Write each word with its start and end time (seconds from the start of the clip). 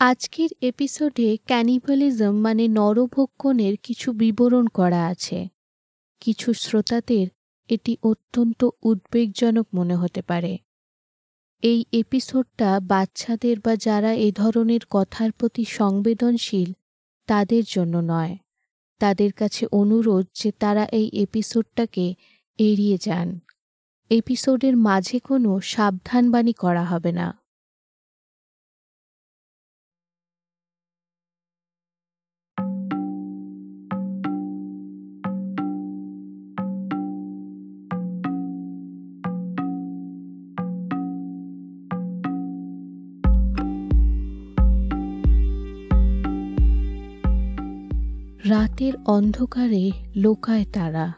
আজকের 0.00 0.48
এপিসোডে 0.60 1.36
ক্যানিবালিজম 1.46 2.32
মানে 2.32 2.68
নরভক্ষণের 2.68 3.74
কিছু 3.82 4.12
বিবরণ 4.12 4.66
করা 4.66 5.06
আছে। 5.06 5.48
কিছু 6.20 6.52
শ্রোতাদের 6.52 7.26
এটি 7.68 7.96
অত্যন্ত 8.02 8.68
উদ্বেগজনক 8.82 9.66
মনে 9.74 9.96
হতে 9.96 10.22
পারে। 10.22 10.58
এই 11.62 11.84
এপিসোডটা 11.92 12.80
বাচ্চাদের 12.80 13.60
বা 13.60 13.76
যারা 13.76 14.12
এ 14.12 14.32
ধরনের 14.32 14.80
কথার 14.90 15.32
প্রতি 15.32 15.64
সংবেদনশীল, 15.64 16.72
তাদের 17.26 17.62
জন্য 17.68 17.96
নয়। 17.96 18.36
তাদের 18.98 19.32
কাছে 19.32 19.66
অনুরোধ 19.72 20.26
যে 20.34 20.52
তারা 20.52 20.84
এই 20.84 21.10
এপিসোডটাকে 21.12 22.14
এড়িয়ে 22.58 22.98
যান। 23.00 23.40
এপিসোডের 24.10 24.76
মাঝে 24.76 25.18
কোনো 25.18 25.60
সাবধানবাণী 25.60 26.52
করা 26.52 26.84
হবে 26.84 27.12
না। 27.12 27.39
রাতের 48.50 48.92
অন্ধকারে 49.06 49.90
লোকায় 50.16 50.64
তারা। 50.72 51.12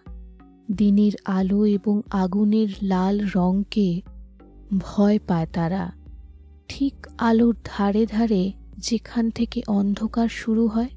দিনের 0.72 1.12
আলো 1.24 1.66
এবং 1.66 2.02
আগুনের 2.10 2.68
লাল 2.82 3.26
রঙকে 3.34 4.02
ভয় 4.78 5.18
পায় 5.26 5.46
তারা। 5.52 5.92
ঠিক 6.68 6.94
আলোর 7.18 7.56
ধারে 7.64 8.06
ধারে 8.06 8.52
যেখান 8.78 9.30
থেকে 9.30 9.62
অন্ধকার 9.68 10.28
শুরু 10.28 10.66
হয়, 10.66 10.88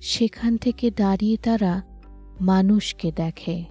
সেখান 0.00 0.56
থেকে 0.56 0.90
দাঁড়িয়ে 0.90 1.36
তারা 1.36 1.82
মানুষকে 2.40 3.12
দেখে। 3.16 3.64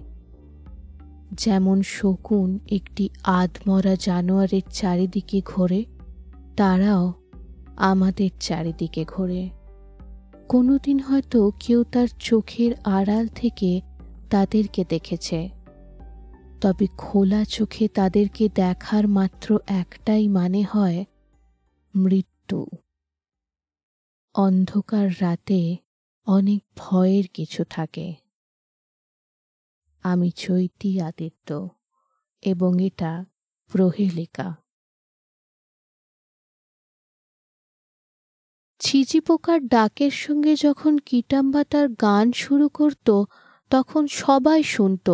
যেমন 1.32 1.82
শকুন 1.82 2.58
একটি 2.70 3.08
আধমরা 3.24 3.96
জানোয়ারের 4.00 4.62
চারিদিকে 4.72 5.40
ঘোরে, 5.44 5.84
তারাও 6.56 7.12
আমাদের 7.76 8.30
চারিদিকে 8.40 9.04
ঘোরে। 9.08 9.50
কোনোদিন 10.48 10.98
হয়তো 11.00 11.52
কেউ 11.60 11.84
তার 11.84 12.08
চোখের 12.18 12.74
আড়াল 12.84 13.28
থেকে 13.28 13.80
তাদেরকে 14.30 14.84
দেখেছে। 14.88 15.50
তবে 16.60 16.86
খোলা 16.98 17.44
চোখে 17.44 17.88
তাদেরকে 17.88 18.48
দেখার 18.48 19.08
মাত্র 19.08 19.58
একটাই 19.66 20.28
মানে 20.28 20.62
হয় 20.62 21.04
মৃত্যু। 21.96 22.66
অন্ধকার 24.34 25.10
রাতে 25.20 25.76
অনেক 26.26 26.62
ভয়ের 26.76 27.24
কিছু 27.34 27.64
থাকে। 27.64 28.14
আমি 30.02 30.30
চৈতি 30.30 31.00
আদিত্য 31.00 31.68
এবং 32.42 32.84
এটা 32.84 33.24
প্রহেলিকা। 33.68 34.61
ছিচি 38.82 39.20
পোকার 39.20 39.68
ডাকের 39.68 40.10
সঙ্গে 40.10 40.54
যখন 40.54 40.98
কিটাম্বা 40.98 41.64
তার 41.64 41.88
গান 41.88 42.32
শুরু 42.32 42.68
করত, 42.68 43.08
তখন 43.70 44.06
সবাই 44.06 44.62
শুনত। 44.62 45.10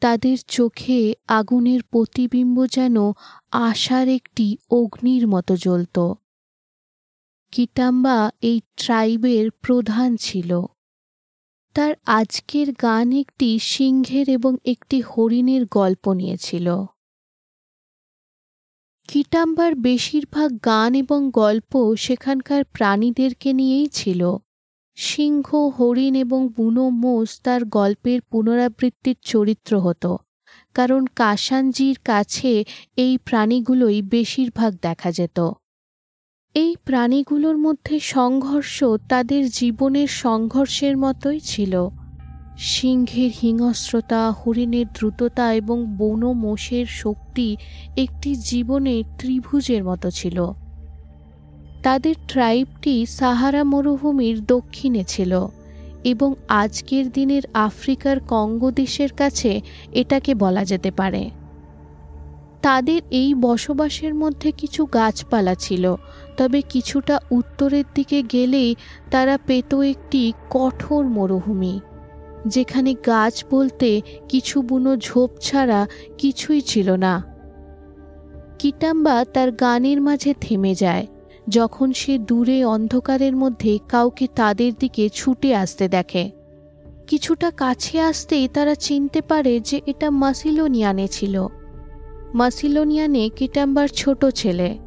তাদের 0.00 0.38
চোখে 0.48 1.14
আগুনের 1.28 1.82
প্রতিবিম্ব 1.82 2.66
যেন 2.66 2.96
আশার 3.52 4.08
একটি 4.08 4.56
অগ্নির 4.70 5.28
মতো 5.28 5.56
জ্বলত। 5.56 5.98
কিটাম্বা 7.52 8.30
এই 8.40 8.60
ট্রাইবের 8.76 9.50
প্রধান 9.50 10.16
ছিল। 10.16 10.60
তার 11.74 11.94
আজকের 12.06 12.72
গান 12.72 13.12
একটি 13.12 13.58
সিংহের 13.58 14.28
এবং 14.28 14.56
একটি 14.64 15.00
হরিণের 15.00 15.62
গল্প 15.70 16.12
নিয়েছিল। 16.12 16.68
কিটাম্বার 19.12 19.74
বেশিরভাগ 19.74 20.50
গান 20.64 20.94
এবং 20.94 21.20
গল্প 21.30 21.94
সেখানকার 21.96 22.64
প্রাণীদেরকে 22.64 23.52
নিয়েই 23.52 23.88
ছিল। 23.92 24.36
সিংহ, 24.98 25.48
হরিণ 25.78 26.14
এবং 26.14 26.40
বুনো 26.56 26.90
মোষ 27.02 27.28
তার 27.40 27.64
গল্পের 27.64 28.20
পুনরাবৃত্তির 28.30 29.16
চরিত্র 29.22 29.72
হতো, 29.80 30.18
কারণ 30.74 31.06
কাসানজির 31.16 31.96
কাছে 32.04 32.64
এই 32.96 33.18
প্রাণীগুলোই 33.18 34.02
বেশিরভাগ 34.02 34.72
দেখা 34.82 35.12
যেত। 35.12 35.38
এই 36.54 36.76
প্রাণীগুলোর 36.84 37.56
মধ্যে 37.56 38.00
সংঘর্ষ 38.00 38.84
তাদের 39.08 39.42
জীবনের 39.50 40.08
সংঘর্ষের 40.08 40.96
মতোই 40.96 41.40
ছিল। 41.40 41.74
সিংহের 42.58 43.30
হিংস্রতা, 43.42 44.30
হরিণের 44.30 44.86
দ্রুততা 44.86 45.54
এবং 45.54 45.96
বন 45.96 46.32
মোষের 46.32 46.86
শক্তি 46.86 47.56
একটি 47.96 48.34
জীবনের 48.34 49.04
ত্রিভুজের 49.18 49.84
মতো 49.84 50.10
ছিল। 50.10 50.52
তাদের 51.82 52.14
ট্রাইবটি 52.28 53.06
সাহারা 53.06 53.64
মরুভূমির 53.64 54.44
দক্ষিণে 54.44 55.04
ছিল 55.04 55.46
এবং 56.04 56.34
আজকের 56.48 57.10
দিনের 57.10 57.42
আফ্রিকার 57.54 58.20
কঙ্গো 58.20 58.70
দেশের 58.70 59.12
কাছে 59.12 59.60
এটাকে 59.92 60.34
বলা 60.34 60.64
যেতে 60.64 60.90
পারে। 60.90 61.30
তাদের 62.62 63.02
এই 63.10 63.34
বসবাসের 63.34 64.14
মধ্যে 64.14 64.52
কিছু 64.52 64.86
গাছপালা 64.86 65.54
ছিল, 65.54 65.96
তবে 66.36 66.62
কিছুটা 66.62 67.20
উত্তরের 67.30 67.84
দিকে 67.94 68.22
গেলেই 68.22 68.74
তারা 69.10 69.38
পেত 69.46 69.74
একটি 69.74 70.32
কঠোর 70.50 71.04
মরুভূমি। 71.04 71.80
যেখানে 72.46 72.94
গাছ 72.94 73.44
বলতে 73.50 74.00
কিছু 74.28 74.62
বুনো 74.62 74.96
ঝোপ 74.96 75.30
ছাড়া 75.40 75.86
কিছুই 76.18 76.60
ছিল 76.60 76.90
না। 76.90 77.24
কিটাম্বা 78.58 79.24
তার 79.24 79.52
গানের 79.52 80.00
মাঝে 80.00 80.34
থেমে 80.40 80.74
যায়, 80.74 81.06
যখন 81.48 81.92
সে 81.92 82.18
দূরে 82.18 82.64
অন্ধকারের 82.64 83.36
মধ্যে 83.36 83.78
কাউকে 83.88 84.26
তাদের 84.34 84.72
দিকে 84.78 85.08
ছুটে 85.08 85.56
আসতে 85.56 85.88
দেখে। 85.88 86.30
কিছুটা 87.06 87.50
কাছে 87.50 88.00
আসতেই 88.00 88.48
তারা 88.48 88.74
চিনতে 88.74 89.20
পারে 89.20 89.60
যে 89.60 89.80
এটা 89.86 90.10
মাসিলোনিয়ানে 90.10 91.08
ছিল। 91.08 91.46
মাসিলোনিয়ানে 92.34 93.28
কিটাম্বার 93.28 93.88
ছোট 93.88 94.26
ছেলে। 94.26 94.78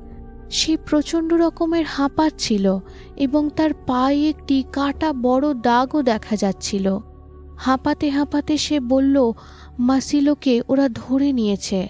সে 0.49 0.77
প্রচণ্ড 0.77 1.33
রকমের 1.33 1.85
হাঁপাচ্ছিল 1.85 2.79
এবং 3.15 3.49
তার 3.55 3.69
পায়ে 3.73 4.29
একটি 4.29 4.63
কাটা 4.73 5.13
বড় 5.13 5.53
দাগও 5.53 6.01
দেখা 6.01 6.35
যাচ্ছিল। 6.35 6.99
হাঁপাতে 7.57 8.09
হাঁপাতে 8.09 8.57
সে 8.57 8.79
বলল, 8.79 9.31
মাসিলোকে 9.79 10.61
ওরা 10.69 10.89
ধরে 10.89 11.33
নিয়েছে। 11.33 11.87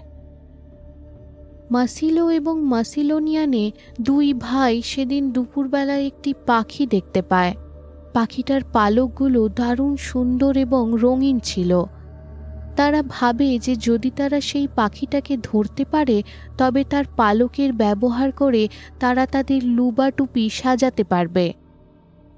মাসিলো 1.72 2.30
এবং 2.30 2.64
মাসিলোনিয়ানে 2.64 3.72
দুই 4.02 4.34
ভাই 4.34 4.82
সেদিন 4.82 5.32
দুপুরবেলায় 5.32 6.06
একটি 6.06 6.34
পাখি 6.46 6.88
দেখতে 6.88 7.22
পায়। 7.22 7.56
পাখিটার 8.14 8.62
পালকগুলো 8.74 9.50
দারুণ 9.50 9.96
সুন্দর 9.96 10.58
এবং 10.58 10.94
রঙিন 11.02 11.40
ছিল। 11.40 11.84
তারা 12.76 13.04
ভাবে 13.10 13.60
যে 13.60 13.76
যদি 13.76 14.12
তারা 14.16 14.42
সেই 14.42 14.68
পাখিটাকে 14.76 15.38
ধরতে 15.38 15.86
পারে, 15.86 16.24
তবে 16.58 16.84
তার 16.84 17.04
পালকের 17.18 17.74
ব্যবহার 17.74 18.32
করে 18.32 18.68
তারা 19.00 19.26
তাদের 19.26 19.64
লুবা 19.64 20.12
টুপি 20.12 20.50
সাজাতে 20.50 21.04
পারবে। 21.04 21.54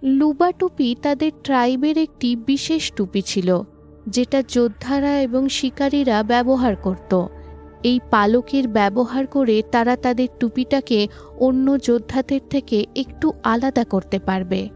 লুবা 0.03 0.51
টুপি 0.51 0.95
তাদের 1.01 1.31
ট্রাইবের 1.43 1.97
একটি 1.97 2.35
বিশেষ 2.35 2.91
টুপি 2.91 3.21
ছিল, 3.21 3.63
যেটা 4.07 4.43
যোদ্ধারা 4.49 5.19
এবং 5.21 5.49
শিকারীরা 5.49 6.23
ব্যবহার 6.23 6.75
করত। 6.75 7.25
এই 7.83 7.99
পালকের 8.11 8.67
ব্যবহার 8.67 9.27
করে 9.27 9.61
তারা 9.71 9.95
তাদের 9.95 10.27
টুপিটাকে 10.39 11.07
অন্য 11.39 11.77
যোদ্ধাদের 11.79 12.41
থেকে 12.49 12.85
একটু 12.95 13.33
আলাদা 13.44 13.83
করতে 13.83 14.19
পারবে। 14.19 14.69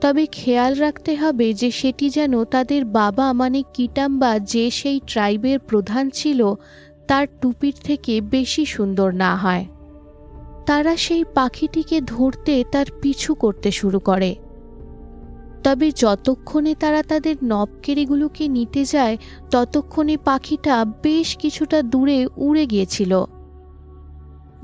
তবে 0.00 0.26
খেয়াল 0.26 0.74
রাখতে 0.74 1.16
হবে 1.16 1.52
যে 1.52 1.70
সেটি 1.70 2.10
যেন 2.10 2.44
তাদের 2.44 2.84
বাবা 2.84 3.32
মানে 3.32 3.62
কিটাম্বা 3.74 4.38
যে 4.38 4.70
সেই 4.70 5.00
ট্রাইবের 5.06 5.58
প্রধান 5.58 6.10
ছিল, 6.10 6.54
তার 7.06 7.26
টুপির 7.40 7.74
থেকে 7.84 8.20
বেশি 8.20 8.64
সুন্দর 8.64 9.12
না 9.12 9.36
হয়। 9.36 9.66
তারা 10.66 10.96
সেই 10.96 11.24
পাখিটিকে 11.34 12.00
ধরতে 12.00 12.64
তার 12.72 12.86
পিছু 13.02 13.34
করতে 13.34 13.70
শুরু 13.70 13.98
করে। 13.98 14.36
তবে 15.64 15.92
যতক্ষণে 15.96 16.74
তারা 16.74 17.02
তাদের 17.02 17.36
নবকেরিগুলোকে 17.44 18.48
নিতে 18.48 18.84
যায়, 18.84 19.16
ততক্ষণে 19.50 20.16
পাখিটা 20.16 20.84
বেশ 21.02 21.36
কিছুটা 21.36 21.82
দূরে 21.82 22.26
উড়ে 22.36 22.66
গিয়েছিল। 22.66 23.24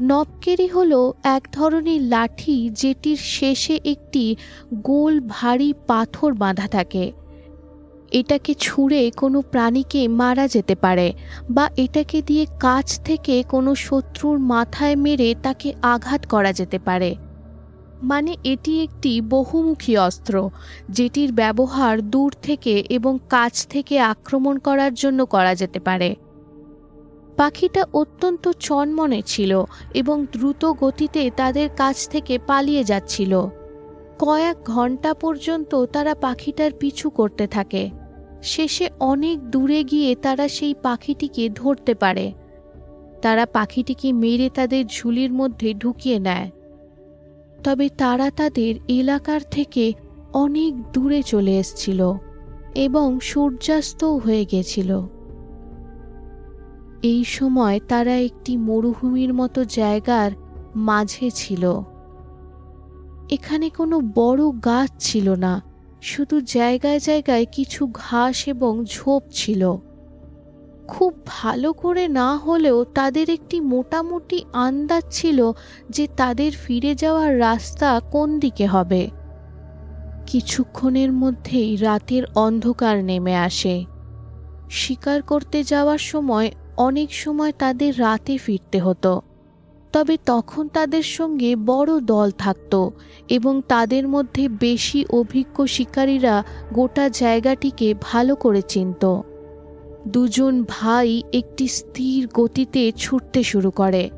নবকেরি 0.00 0.66
হল 0.66 1.12
এক 1.24 1.48
ধরনের 1.52 2.02
লাঠি 2.02 2.70
যেটির 2.72 3.16
শেষে 3.16 3.80
একটি 3.84 4.36
গোল 4.74 5.20
ভারী 5.28 5.72
পাথর 5.86 6.34
বাঁধা 6.34 6.68
থাকে। 6.68 7.12
এটাকে 8.12 8.54
ছুঁড়ে 8.54 9.10
কোনো 9.10 9.42
প্রাণীকে 9.42 10.08
মারা 10.08 10.48
যেতে 10.48 10.74
পারে 10.74 11.12
বা 11.50 11.70
এটাকে 11.76 12.22
দিয়ে 12.22 12.46
কাছ 12.60 13.00
থেকে 13.00 13.42
কোনো 13.42 13.74
শত্রুর 13.74 14.38
মাথায় 14.38 14.96
মেরে 14.96 15.34
তাকে 15.42 15.74
আঘাত 15.82 16.26
করা 16.26 16.52
যেতে 16.52 16.78
পারে। 16.78 17.16
মানে 18.02 18.36
এটি 18.44 18.82
একটি 18.82 19.20
বহুমুখী 19.20 19.96
অস্ত্র, 19.96 20.50
যেটির 20.90 21.32
ব্যবহার 21.32 22.10
দূর 22.10 22.34
থেকে 22.42 22.84
এবং 22.88 23.18
কাছ 23.28 23.66
থেকে 23.66 24.00
আক্রমণ 24.00 24.58
করার 24.58 24.94
জন্য 24.94 25.26
করা 25.26 25.54
যেতে 25.54 25.80
পারে। 25.80 26.16
পাখিটা 27.36 27.84
অত্যন্ত 27.92 28.48
চনমনে 28.48 29.22
ছিল 29.26 29.64
এবং 29.94 30.26
দ্রুত 30.32 30.64
গতিতে 30.64 31.30
তাদের 31.36 31.68
কাছ 31.76 32.08
থেকে 32.08 32.38
পালিয়ে 32.46 32.84
যাচ্ছিল। 32.84 33.46
কয়েক 34.18 34.56
ঘণ্টা 34.64 35.14
পর্যন্ত 35.14 35.84
তারা 35.84 36.14
পাখিটার 36.14 36.70
পিছু 36.72 37.10
করতে 37.10 37.46
থাকে। 37.46 37.90
শেষে 38.42 38.90
অনেক 39.00 39.50
দূরে 39.50 39.84
গিয়ে 39.84 40.14
তারা 40.14 40.48
সেই 40.48 40.74
পাখিটিকে 40.82 41.48
ধরতে 41.48 41.94
পারে। 41.94 42.32
তারা 43.22 43.46
পাখিটিকে 43.46 44.12
মেরে 44.12 44.50
তাদের 44.54 44.86
ঝুলির 44.86 45.32
মধ্যে 45.32 45.74
ঢুকিয়ে 45.74 46.18
নেয়। 46.18 46.50
তবে 47.64 47.88
তারা 47.88 48.30
তাদের 48.30 48.74
এলাকার 48.88 49.40
থেকে 49.50 49.92
অনেক 50.32 50.92
দূরে 50.92 51.22
চলে 51.22 51.58
এসছিল 51.58 52.12
এবং 52.74 53.20
সূর্যাস্তও 53.20 54.18
হয়ে 54.18 54.46
গেছিল। 54.52 55.00
এই 57.02 57.24
সময় 57.24 57.80
তারা 57.88 58.16
একটি 58.16 58.56
মরুভূমির 58.56 59.34
মতো 59.34 59.64
জায়গার 59.64 60.30
মাঝে 60.76 61.30
ছিল। 61.30 61.80
এখানে 63.30 63.70
কোনো 63.70 64.00
বড় 64.00 64.44
গাছ 64.64 64.90
ছিল 64.98 65.34
না। 65.34 65.67
শুধু 66.00 66.40
জায়গায় 66.40 67.00
জায়গায় 67.00 67.46
কিছু 67.52 67.86
ঘাস 67.86 68.48
এবং 68.48 68.84
ঝোপ 68.84 69.22
ছিল। 69.32 69.76
খুব 70.88 71.14
ভালো 71.26 71.72
করে 71.72 72.08
না 72.08 72.36
হলেও 72.36 72.84
তাদের 72.84 73.30
একটি 73.30 73.60
মোটামুটি 73.60 74.44
আন্দাজ 74.52 75.02
ছিল 75.10 75.52
যে 75.90 76.08
তাদের 76.16 76.52
ফিরে 76.52 76.94
যাওয়ার 76.94 77.38
রাস্তা 77.38 78.00
কোন 78.00 78.38
দিকে 78.38 78.66
হবে। 78.66 79.10
কিছুক্ষণের 80.26 81.12
মধ্যেই 81.12 81.76
রাতের 81.76 82.22
অন্ধকার 82.34 83.04
নেমে 83.04 83.36
আসে। 83.36 83.84
শিকার 84.70 85.22
করতে 85.22 85.62
যাওয়ার 85.62 85.98
সময় 85.98 86.50
অনেক 86.76 87.14
সময় 87.14 87.52
তাদের 87.58 88.00
রাতে 88.00 88.38
ফিরতে 88.38 88.80
হতো। 88.80 89.20
তবে 89.92 90.18
তখন 90.26 90.68
তাদের 90.68 91.02
সঙ্গে 91.02 91.56
বড় 91.56 92.00
দল 92.00 92.30
থাকত 92.30 92.88
এবং 93.28 93.62
তাদের 93.68 94.08
মধ্যে 94.08 94.48
বেশি 94.48 95.04
অভিজ্ঞ 95.10 95.66
শিকারীরা 95.66 96.44
গোটা 96.74 97.08
জায়গাটিকে 97.08 97.94
ভালো 98.02 98.36
করে 98.36 98.62
চিনত। 98.62 99.20
দুজন 100.08 100.64
ভাই 100.68 101.22
একটি 101.32 101.68
স্থির 101.68 102.28
গতিতে 102.34 102.92
ছুটতে 102.96 103.42
শুরু 103.42 103.70
করে। 103.70 104.10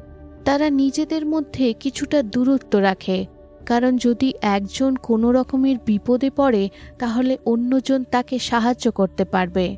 তারা 0.44 0.70
নিজেদের 0.70 1.26
মধ্যে 1.26 1.72
কিছুটা 1.72 2.22
দূরত্ব 2.22 2.78
রাখে, 2.78 3.26
কারণ 3.66 3.96
যদি 3.96 4.32
একজন 4.42 4.96
কোনো 4.96 5.32
রকমের 5.32 5.76
বিপদে 5.86 6.30
পড়ে, 6.30 6.68
তাহলে 6.98 7.38
অন্যজন 7.46 8.04
তাকে 8.04 8.38
সাহায্য 8.38 8.90
করতে 8.90 9.24
পারবে। 9.24 9.76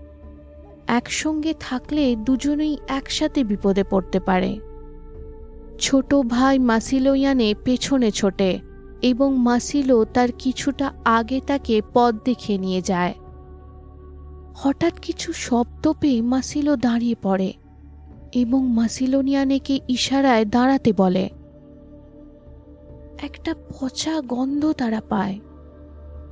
একসঙ্গে 0.87 1.55
থাকলে 1.61 2.17
দুজনেই 2.17 2.77
একসাথে 2.89 3.45
বিপদে 3.45 3.85
পড়তে 3.91 4.21
পারে। 4.21 4.72
ছোট 5.83 6.15
ভাই 6.15 6.59
মাসিলোয়ানে 6.59 7.55
পেছনে 7.65 8.11
ছোটে 8.11 8.59
এবং 9.03 9.39
মাসিলো 9.39 10.05
তার 10.05 10.29
কিছুটা 10.39 10.93
আগে 11.05 11.41
তাকে 11.47 11.83
পথ 11.95 12.15
দেখে 12.25 12.59
নিয়ে 12.59 12.83
যায়। 12.83 13.15
হঠাৎ 14.55 14.95
কিছু 15.01 15.33
শব্দ 15.33 15.93
পেয়ে 16.01 16.23
মাসিলো 16.23 16.77
দাঁড়িয়ে 16.77 17.17
পড়ে 17.23 17.53
এবং 18.33 18.61
মাসিলোনিয়ানেকে 18.71 19.81
ইশারায় 19.89 20.45
দাঁড়াতে 20.45 20.93
বলে, 20.93 21.31
একটা 23.23 23.55
পচা 23.71 24.21
গন্ধ 24.21 24.73
তারা 24.73 25.01
পায়। 25.09 25.41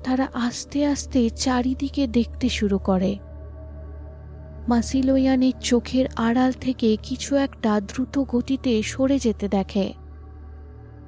তারা 0.05 0.29
আস্তে 0.35 0.87
আস্তে 0.87 1.31
চারিদিকে 1.37 2.07
দেখতে 2.07 2.49
শুরু 2.49 2.79
করে। 2.79 3.19
মাসিলোয়ানের 4.69 5.53
চোখের 5.61 6.07
আড়াল 6.17 6.53
থেকে 6.53 6.97
কিছু 7.03 7.37
একটা 7.37 7.81
দ্রুত 7.81 8.19
গতিতে 8.19 8.83
সরে 8.83 9.19
যেতে 9.19 9.49
দেখে। 9.49 9.93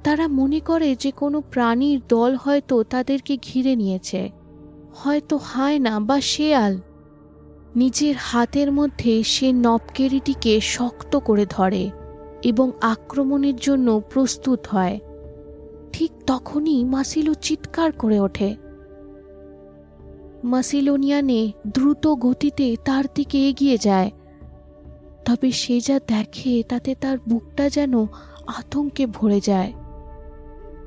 তারা 0.03 0.27
মনে 0.27 0.59
করে 0.59 0.95
যে 0.95 1.11
কোনো 1.11 1.41
প্রাণীর 1.41 2.01
দল 2.09 2.35
হয়তো 2.35 2.83
তাদেরকে 2.83 3.37
ঘিরে 3.37 3.75
নিয়েছে। 3.75 4.31
হয়তো 4.95 5.39
হায়না 5.43 5.99
বা 5.99 6.21
শেয়াল। 6.21 6.79
নিজের 7.75 8.15
হাতের 8.19 8.71
মধ্যে 8.71 9.23
সে 9.23 9.51
নবকেরিটিকে 9.51 10.61
শক্ত 10.61 11.19
করে 11.19 11.45
ধরে 11.49 11.91
এবং 12.43 12.71
আক্রমণের 12.81 13.55
জন্য 13.55 14.01
প্রস্তুত 14.09 14.59
হয়। 14.67 14.99
ঠিক 15.93 16.11
তখনই 16.27 16.83
মাসিলো 16.83 17.33
চিৎকার 17.33 17.91
করে 17.91 18.19
ওঠে। 18.19 18.55
মাসিলোনিয়ানে 20.43 21.51
দ্রুত 21.67 22.07
গতিতে 22.07 22.75
তার 22.85 23.03
দিকে 23.15 23.49
এগিয়ে 23.49 23.77
যায়। 23.77 24.11
তবে 25.25 25.51
সে 25.51 25.79
যা 25.79 25.99
দেখে 25.99 26.63
তাতে 26.69 26.95
তার 26.95 27.17
বুকটা 27.29 27.69
যেন 27.69 28.05
আতঙ্কে 28.47 29.05
ভরে 29.05 29.39
যায়। 29.39 29.73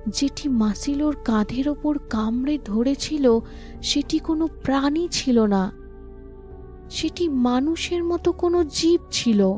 যেটি 0.08 0.49
মাসিলোর 0.49 1.17
কাঁধের 1.25 1.69
ওপর 1.69 1.99
কামড়ে 2.11 2.58
ধরেছিল, 2.64 3.38
সেটি 3.82 4.19
কোনো 4.19 4.47
প্রাণী 4.47 5.08
ছিল 5.11 5.47
না। 5.47 5.73
সেটি 6.91 7.29
মানুষের 7.29 8.05
মতো 8.05 8.32
কোনো 8.32 8.64
জীব 8.64 9.00
ছিল। 9.11 9.52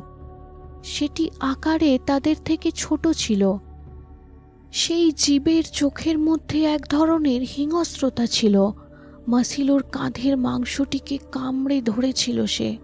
সেটি 0.85 1.31
আকারে 1.41 1.99
তাদের 2.07 2.37
থেকে 2.45 2.71
ছোট 2.71 3.09
ছিল। 3.09 3.53
সেই 4.73 5.13
জীবের 5.17 5.65
চোখের 5.73 6.19
মধ্যে 6.19 6.65
এক 6.65 6.81
ধরনের 6.91 7.43
হিংস্রতা 7.43 8.27
ছিল। 8.27 8.71
মাসিলোর 9.29 9.83
কাঁধের 9.93 10.37
মাংসটিকে 10.37 11.19
কামড়ে 11.33 11.83
ধরেছিল 11.83 12.47
সে। 12.47 12.77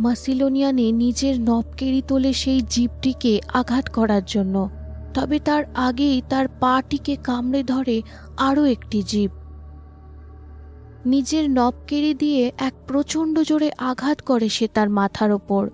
মাসিলোনিয়ানে 0.00 0.92
নিজের 0.92 1.40
নবকেরি 1.40 2.02
তোলে 2.08 2.32
সেই 2.32 2.60
জীবটিকে 2.60 3.40
আঘাত 3.54 3.88
করার 3.92 4.22
জন্য, 4.26 4.70
তবে 5.14 5.38
তার 5.38 5.64
আগেই 5.74 6.22
তার 6.28 6.48
পাটিকে 6.48 7.16
কামড়ে 7.16 7.62
ধরে 7.62 8.02
আরও 8.36 8.64
একটি 8.64 9.02
জীব। 9.02 9.30
নিজের 11.06 11.50
নবকেরি 11.50 12.14
দিয়ে 12.14 12.52
এক 12.58 12.74
প্রচণ্ড 12.86 13.38
জোরে 13.38 13.70
আঘাত 13.78 14.20
করে 14.20 14.48
সে 14.48 14.68
তার 14.68 14.90
মাথার 14.90 15.32
ওপর। 15.32 15.70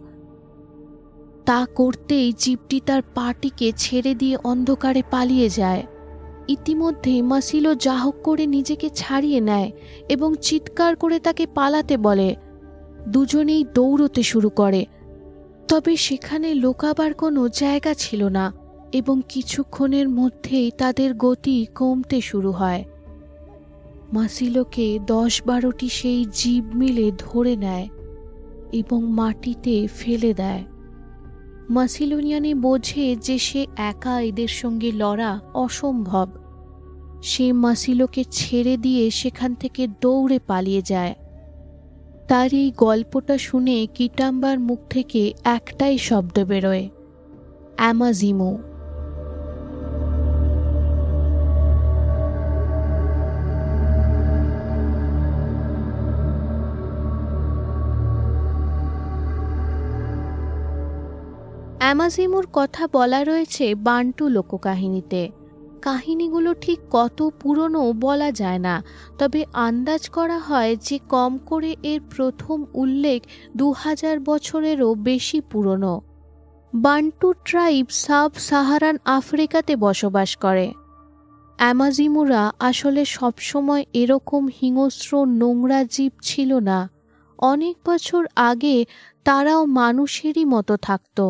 তা 1.47 1.67
করতেই 1.75 2.33
জীবটি 2.39 2.81
তার 2.87 3.03
পাটিকে 3.15 3.73
ছেড়ে 3.77 4.15
দিয়ে 4.15 4.37
অন্ধকারে 4.44 5.03
পালিয়ে 5.11 5.49
যায়। 5.49 5.87
ইতিমধ্যে 6.49 7.22
মাসিলো 7.22 7.75
যাহক 7.75 8.15
করে 8.25 8.46
নিজেকে 8.46 8.91
ছাড়িয়ে 8.91 9.41
নেয় 9.41 9.72
এবং 10.08 10.34
চিৎকার 10.41 10.96
করে 10.96 11.20
তাকে 11.20 11.46
পালাতে 11.46 11.96
বলে। 11.96 12.37
দুজনেই 13.08 13.65
দৌড়তে 13.75 14.22
শুরু 14.22 14.49
করে। 14.49 14.87
তবে 15.69 15.96
সেখানে 15.96 16.55
লোকাবার 16.55 17.15
কোনো 17.15 17.49
জায়গা 17.49 17.94
ছিল 17.94 18.25
না 18.25 18.53
এবং 18.93 19.20
কিছুক্ষণের 19.29 20.08
মধ্যেই 20.08 20.70
তাদের 20.79 21.15
গতি 21.15 21.67
কমতে 21.75 22.20
শুরু 22.20 22.51
হয়। 22.51 22.84
মাসিলোকে 24.13 24.99
দশ 25.06 25.43
বারোটি 25.46 25.89
সেই 25.89 26.27
জীব 26.32 26.65
মিলে 26.75 27.13
ধরে 27.19 27.56
নেয় 27.56 27.89
এবং 28.72 29.03
মাটিতে 29.03 29.89
ফেলে 29.96 30.34
দেয়। 30.34 30.65
মাসিলোনিয়ানে 31.72 32.55
বোঝে 32.55 33.17
যে 33.17 33.38
সে 33.38 33.67
একা 33.76 34.20
এদের 34.20 34.48
সঙ্গে 34.48 34.93
লড়া 34.93 35.41
অসম্ভব। 35.55 36.29
সে 37.22 37.52
মাসিলোকে 37.52 38.24
ছেড়ে 38.31 38.76
দিয়ে 38.76 39.10
সেখান 39.10 39.55
থেকে 39.55 39.82
দৌড়ে 40.00 40.38
পালিয়ে 40.46 40.82
যায়। 40.82 41.14
তার 42.29 42.55
এই 42.55 42.72
গল্পটা 42.76 43.38
শুনে 43.38 43.86
কিটাম্বার 43.94 44.56
মুখ 44.58 44.79
থেকে 44.91 45.32
একটাই 45.44 45.98
শব্দ 45.98 46.44
বেরোয়, 46.44 46.88
অ্যামাজিমো। 47.76 48.50
অ্যামাজিমুর 62.03 62.47
কথা 62.53 62.85
বলা 62.93 63.21
রয়েছে 63.25 63.75
বান্টু 63.75 64.25
লোককাহিনীতে। 64.29 65.23
কাহিনীগুলো 65.82 66.51
ঠিক 66.55 66.79
কত 66.91 67.19
পুরনো 67.41 67.93
বলা 67.93 68.31
যায় 68.32 68.59
না, 68.59 68.75
তবে 69.19 69.41
আন্দাজ 69.67 70.09
করা 70.09 70.39
হয় 70.39 70.73
যে 70.77 70.97
কম 71.09 71.39
করে 71.47 71.77
এর 71.82 72.01
প্রথম 72.17 72.65
উল্লেখ 72.75 73.21
দু 73.56 73.67
হাজার 73.73 74.21
বছরেরও 74.21 74.94
বেশি 74.94 75.39
পুরনো। 75.41 75.94
বান্টু 76.73 77.29
ট্রাইব 77.44 77.87
সাব 78.05 78.31
সাহারান 78.39 78.97
আফ্রিকাতে 79.05 79.77
বসবাস 79.77 80.37
করে। 80.37 80.67
অ্যামাজিমুরা 81.59 82.43
আসলে 82.59 83.05
সবসময় 83.05 83.85
এরকম 83.93 84.43
হিংস্র 84.61 85.13
নোংরা 85.41 85.81
জীব 85.85 86.13
ছিল 86.23 86.51
না। 86.61 86.79
অনেক 87.39 87.77
বছর 87.87 88.23
আগে 88.37 88.77
তারাও 89.25 89.63
মানুষেরই 89.81 90.44
মতো 90.44 90.77
থাকতো। 90.77 91.27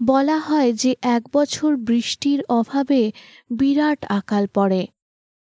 বলা 0.00 0.38
হয় 0.38 0.72
যে 0.72 0.96
এক 1.02 1.22
বছর 1.32 1.76
বৃষ্টির 1.76 2.44
অভাবে 2.48 3.12
বিরাট 3.50 4.04
আকাল 4.08 4.46
পড়ে। 4.54 4.86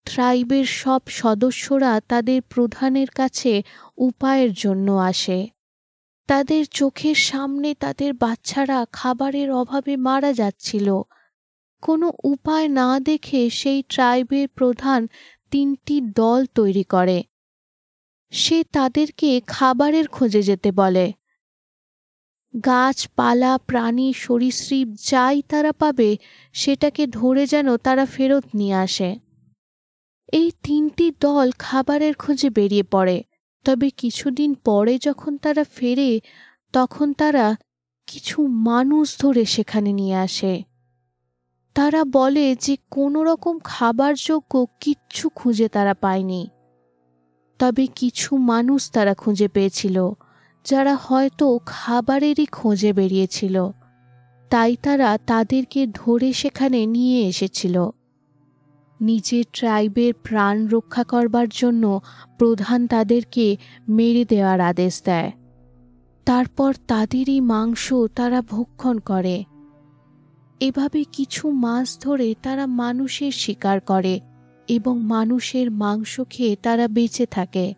ট্রাইবের 0.05 0.65
সব 0.65 1.01
সদস্যরা 1.07 2.01
তাদের 2.09 2.43
প্রধানের 2.43 3.11
কাছে 3.11 3.63
উপায়ের 3.97 4.53
জন্য 4.53 4.93
আসে। 4.93 5.49
তাদের 6.27 6.67
চোখের 6.67 7.15
সামনে 7.15 7.75
তাদের 7.75 8.15
বাচ্চারা 8.15 8.87
খাবারের 8.93 9.53
অভাবে 9.53 9.97
মারা 9.97 10.33
যাচ্ছিল। 10.33 11.03
কোনো 11.83 12.13
উপায় 12.25 12.69
না 12.69 13.01
দেখে 13.01 13.51
সেই 13.51 13.83
ট্রাইবের 13.89 14.49
প্রধান 14.49 15.09
তিনটি 15.51 16.01
দল 16.01 16.47
তৈরি 16.55 16.85
করে। 16.85 17.25
সে 18.31 18.65
তাদেরকে 18.73 19.41
খাবারের 19.47 20.09
খোঁজে 20.09 20.43
যেতে 20.43 20.73
বলে। 20.73 21.13
গাছপালা, 22.65 23.59
প্রাণী, 23.59 24.13
সরীসৃপ 24.13 24.89
যাই 25.07 25.43
তারা 25.43 25.73
পাবে, 25.73 26.17
সেটাকে 26.53 27.07
ধরে 27.07 27.47
যেন 27.47 27.77
তারা 27.77 28.07
ফেরত 28.07 28.45
নিয়ে 28.55 28.75
আসে। 28.75 29.19
এই 30.33 30.51
তিনটি 30.63 31.13
দল 31.21 31.51
খাবারের 31.59 32.15
খোঁজে 32.15 32.51
বেরিয়ে 32.51 32.83
পড়ে। 32.83 33.25
তবে 33.65 33.91
কিছুদিন 33.91 34.55
পরে 34.55 34.99
যখন 34.99 35.37
তারা 35.37 35.65
ফেরে, 35.65 36.21
তখন 36.73 37.13
তারা 37.13 37.57
কিছু 38.07 38.47
মানুষ 38.47 39.19
ধরে 39.19 39.45
সেখানে 39.45 39.93
নিয়ে 39.93 40.15
আসে। 40.15 40.63
তারা 41.75 42.05
বলে 42.05 42.55
যে 42.55 42.77
কোনো 42.91 43.25
রকম 43.25 43.59
খাবারযোগ্য 43.65 44.67
কিচ্ছু 44.81 45.29
খুঁজে 45.29 45.69
তারা 45.69 45.95
পায়নি। 45.95 46.49
তবে 47.59 47.87
কিছু 47.87 48.37
মানুষ 48.37 48.91
তারা 48.91 49.15
খুঁজে 49.15 49.49
পেয়েছিল। 49.49 50.11
যারা 50.65 50.95
হয়তো 50.95 51.61
খাবারেরই 51.67 52.47
খোঁজে 52.47 52.93
বেরিয়েছিল, 52.93 53.69
তাই 54.51 54.77
তারা 54.83 55.19
তাদেরকে 55.27 55.87
ধরে 55.87 56.33
সেখানে 56.33 56.87
নিয়ে 56.87 57.29
এসেছিল। 57.29 57.89
নিজের 59.01 59.45
ট্রাইবের 59.53 60.15
প্রাণ 60.15 60.67
রক্ষা 60.67 61.05
করবার 61.05 61.49
জন্য 61.49 62.01
প্রধান 62.39 62.87
তাদেরকে 62.87 63.57
মেরে 63.89 64.25
দেওয়ার 64.25 64.61
আদেশ 64.61 65.03
দেয়। 65.03 65.33
তারপর 66.25 66.75
তাদেরই 66.89 67.41
মাংস 67.41 67.93
তারা 68.15 68.43
ভক্ষণ 68.43 68.99
করে। 68.99 69.45
এভাবে 70.61 71.05
কিছু 71.13 71.51
মাস 71.51 71.99
ধরে 72.01 72.35
তারা 72.43 72.67
মানুষের 72.67 73.33
শিকার 73.33 73.81
করে 73.81 74.21
এবং 74.69 75.03
মানুষের 75.03 75.71
মাংস 75.71 76.21
খেয়ে 76.31 76.57
তারা 76.57 76.89
বেঁচে 76.89 77.27
থাকে। 77.27 77.75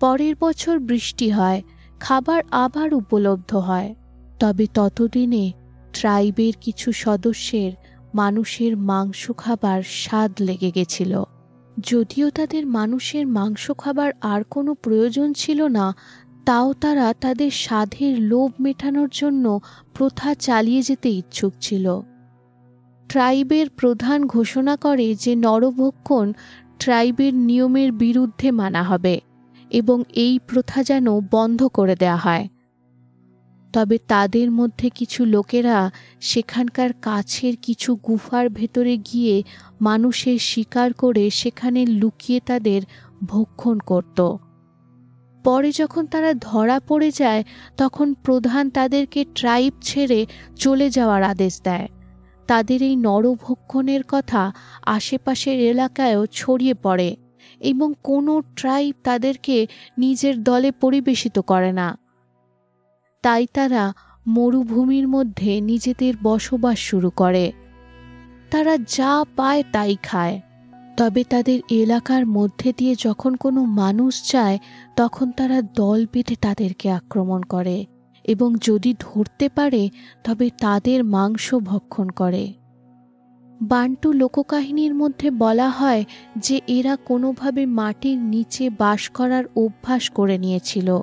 পরের 0.00 0.34
বছর 0.40 0.78
বৃষ্টি 0.78 1.30
হয়, 1.30 1.62
খাবার 2.00 2.42
আবার 2.50 2.94
উপলব্ধ 2.94 3.56
হয়। 3.56 3.94
তবে 4.40 4.66
ততদিনে 4.74 5.52
ট্রাইবের 5.92 6.54
কিছু 6.60 6.92
সদস্যের 6.92 7.72
মানুষের 8.14 8.76
মাংস 8.76 9.30
খাবার 9.38 9.82
স্বাদ 9.82 10.30
লেগে 10.42 10.70
গেছিল। 10.70 11.24
যদিও 11.78 12.30
তাদের 12.30 12.66
মানুষের 12.66 13.26
মাংস 13.26 13.70
খাবার 13.78 14.12
আর 14.20 14.44
কোনো 14.44 14.74
প্রয়োজন 14.74 15.32
ছিল 15.32 15.66
না, 15.68 15.94
তাও 16.44 16.72
তারা 16.72 17.14
তাদের 17.14 17.50
স্বাদের 17.50 18.18
লোভ 18.18 18.50
মেটানোর 18.60 19.08
জন্য 19.12 19.60
প্রথা 19.94 20.34
চালিয়ে 20.34 20.82
যেতে 20.82 21.08
ইচ্ছুক 21.10 21.52
ছিল। 21.60 22.00
ট্রাইবের 23.08 23.70
প্রধান 23.70 24.26
ঘোষণা 24.26 24.76
করে 24.76 25.14
যে 25.14 25.36
নরভক্ষণ 25.36 26.32
ট্রাইবের 26.78 27.34
নিয়মের 27.34 27.92
বিরুদ্ধে 27.92 28.50
মানা 28.50 28.82
হবে। 28.82 29.29
এবং 29.70 30.02
এই 30.12 30.38
প্রথা 30.48 30.82
যেন 30.82 31.20
বন্ধ 31.30 31.66
করে 31.66 31.96
দেয়া 31.96 32.16
হয়। 32.16 32.48
তবে 33.72 33.98
তাদের 33.98 34.50
মধ্যে 34.50 34.90
কিছু 34.90 35.24
লোকেরা 35.24 35.90
সেখানকার 36.20 36.90
কাছের 37.02 37.54
কিছু 37.62 37.96
গুফার 37.96 38.48
ভেতরে 38.48 38.96
গিয়ে 38.96 39.42
মানুষের 39.80 40.38
শিকার 40.38 40.92
করে 40.92 41.30
সেখানে 41.30 41.86
লুকিয়ে 41.86 42.40
তাদের 42.40 42.82
ভক্ষণ 43.24 43.78
করত। 43.78 44.36
পরে 45.44 45.72
যখন 45.72 46.06
তারা 46.06 46.34
ধরা 46.34 46.80
পড়ে 46.80 47.10
যায়, 47.10 47.44
তখন 47.76 48.14
প্রধান 48.14 48.70
তাদেরকে 48.70 49.24
ট্রাইব 49.34 49.72
ছেড়ে 49.82 50.26
চলে 50.56 50.90
যাওয়ার 50.90 51.22
আদেশ 51.22 51.62
দেয়। 51.62 51.88
তাদের 52.46 52.82
এই 52.82 52.96
নরভক্ষণের 52.96 54.00
কথা 54.08 54.52
আশেপাশের 54.86 55.60
এলাকায়ও 55.60 56.26
ছড়িয়ে 56.26 56.74
পড়ে। 56.74 57.16
এবং 57.60 57.92
কোনো 58.02 58.42
ট্রাইব 58.56 58.94
তাদেরকে 59.04 59.66
নিজের 59.98 60.42
দলে 60.42 60.70
পরিবেশিত 60.70 61.38
করে 61.38 61.72
না। 61.72 61.98
তাই 63.22 63.46
তারা 63.54 63.92
মরুভূমির 64.26 65.08
মধ্যে 65.08 65.60
নিজেদের 65.60 66.14
বসবাস 66.22 66.78
শুরু 66.78 67.10
করে। 67.10 67.52
তারা 68.50 68.76
যা 68.76 69.24
পায় 69.36 69.64
তাই 69.72 69.96
খায়। 70.02 70.40
তবে 70.96 71.24
তাদের 71.24 71.60
এলাকার 71.70 72.26
মধ্যে 72.26 72.72
দিয়ে 72.76 72.94
যখন 72.98 73.34
কোনো 73.34 73.64
মানুষ 73.64 74.32
যায়, 74.32 74.58
তখন 74.96 75.30
তারা 75.30 75.62
দল 75.62 76.06
বেঁধে 76.12 76.36
তাদেরকে 76.36 76.90
আক্রমণ 76.90 77.42
করে 77.42 77.86
এবং 78.24 78.54
যদি 78.62 78.94
ধরতে 78.98 79.48
পারে, 79.48 79.90
তবে 80.24 80.50
তাদের 80.60 81.04
মাংস 81.04 81.54
ভক্ষণ 81.54 82.08
করে। 82.08 82.52
বান্টু 83.62 84.12
লোককাহিনীর 84.12 84.94
মধ্যে 84.94 85.30
বলা 85.30 85.68
হয় 85.68 86.04
যে 86.38 86.60
এরা 86.66 86.96
কোনোভাবে 86.96 87.66
মাটির 87.66 88.18
নিচে 88.18 88.70
বাস 88.70 89.08
করার 89.08 89.44
অভ্যাস 89.56 90.10
করে 90.10 90.38
নিয়েছিল। 90.38 91.00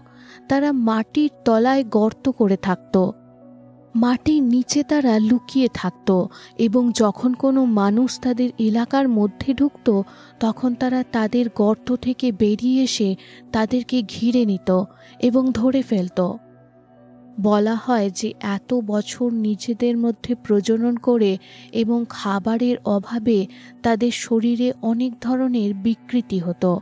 তারা 0.50 0.72
মাটির 0.72 1.30
তলায় 1.46 1.84
গর্ত 1.84 2.30
করে 2.30 2.58
থাকত। 2.58 3.12
মাটির 3.96 4.44
নিচে 4.44 4.84
তারা 4.84 5.20
লুকিয়ে 5.20 5.68
থাকত 5.74 6.26
এবং 6.58 6.92
যখন 6.96 7.34
কোনো 7.34 7.66
মানুষ 7.66 8.20
তাদের 8.20 8.50
এলাকার 8.60 9.10
মধ্যে 9.10 9.54
ঢুকত, 9.54 10.02
তখন 10.40 10.74
তারা 10.74 11.04
তাদের 11.12 11.46
গর্ত 11.56 11.96
থেকে 11.96 12.32
বেরিয়ে 12.32 12.84
এসে 12.84 13.16
তাদেরকে 13.52 14.02
ঘিরে 14.02 14.46
নিত 14.46 14.84
এবং 15.20 15.52
ধরে 15.52 15.82
ফেলত। 15.82 16.32
বলা 17.42 17.76
হয় 17.76 18.10
যে 18.10 18.34
এত 18.42 18.74
বছর 18.74 19.34
নিজেদের 19.34 19.98
মধ্যে 19.98 20.36
প্রজনন 20.36 20.98
করে 20.98 21.38
এবং 21.72 22.06
খাবারের 22.10 22.78
অভাবে 22.86 23.48
তাদের 23.84 24.12
শরীরে 24.12 24.74
অনেক 24.82 25.12
ধরনের 25.22 25.74
বিকৃতি 25.74 26.40
হতো। 26.40 26.80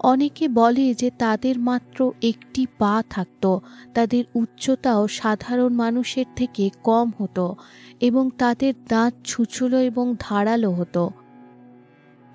অনেকে 0.00 0.48
বলে 0.48 0.94
যে 0.94 1.10
তাদের 1.18 1.58
মাত্র 1.58 2.12
একটি 2.22 2.66
পা 2.78 3.02
থাকত, 3.10 3.58
তাদের 3.94 4.24
উচ্চতাও 4.34 5.08
সাধারণ 5.08 5.74
মানুষের 5.74 6.24
থেকে 6.36 6.70
কম 6.82 7.10
হতো 7.18 7.56
এবং 8.00 8.30
তাদের 8.38 8.74
দাঁত 8.88 9.14
ছুচুলো 9.24 9.80
এবং 9.80 10.14
ধারালো 10.20 10.70
হতো। 10.70 11.10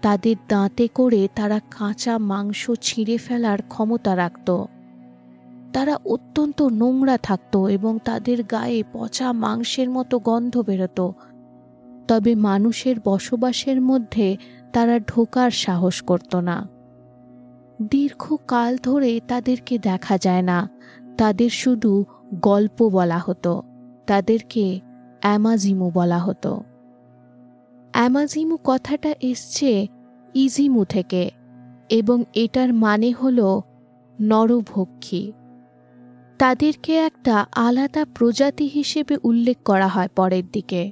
তাদের 0.01 0.35
দাঁতে 0.47 0.87
করে 0.87 1.27
তারা 1.35 1.59
কাঁচা 1.59 2.17
মাংস 2.17 2.71
ছিঁড়ে 2.81 3.17
ফেলার 3.17 3.59
ক্ষমতা 3.61 4.15
রাখত। 4.15 4.65
তারা 5.75 5.99
অত্যন্ত 6.05 6.61
নোংরা 6.61 7.17
থাকত 7.17 7.57
এবং 7.57 7.99
তাদের 8.05 8.43
গায়ে 8.43 8.83
পচা 8.93 9.31
মাংসের 9.31 9.89
মতো 9.89 10.19
গন্ধ 10.19 10.57
বেরোত। 10.57 11.11
তবে 12.07 12.35
মানুষের 12.35 12.95
বসবাসের 13.05 13.81
মধ্যে 13.81 14.37
তারা 14.73 14.99
ঢোকার 14.99 15.51
সাহস 15.51 16.01
করত 16.01 16.35
না। 16.35 16.67
দীর্ঘকাল 17.81 18.77
ধরে 18.83 19.19
তাদেরকে 19.27 19.77
দেখা 19.77 20.17
যায় 20.17 20.41
না। 20.41 20.69
তাদের 21.17 21.49
শুধু 21.49 22.05
গল্প 22.33 22.89
বলা 22.89 23.17
হতো। 23.17 23.63
তাদেরকে 24.07 24.79
অ্যামাজিমু 25.21 25.91
বলা 25.93 26.19
হতো। 26.19 26.63
অ্যামাজিমু 27.91 28.57
কথাটা 28.63 29.13
এসছে 29.21 29.87
ইজিমু 30.33 30.85
থেকে 30.85 31.31
এবং 31.89 32.23
এটার 32.33 32.73
মানে 32.73 33.11
হল 33.11 33.61
নরভক্ষী। 34.21 35.31
তাদেরকে 36.39 36.95
একটা 36.95 37.45
আলাদা 37.55 38.05
প্রজাতি 38.15 38.67
হিসেবে 38.67 39.17
উল্লেখ 39.23 39.57
করা 39.65 39.87
হয় 39.87 40.07
পরের 40.15 40.43
দিকে। 40.53 40.91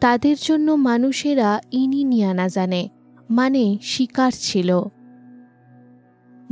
তাদের 0.00 0.36
জন্য 0.42 0.72
মানুষেরা 0.72 1.60
ইনি 1.72 2.04
নিয়ানা 2.04 2.48
জানে 2.48 2.88
মানে 3.30 3.78
শিকার 3.82 4.32
ছিল। 4.36 4.80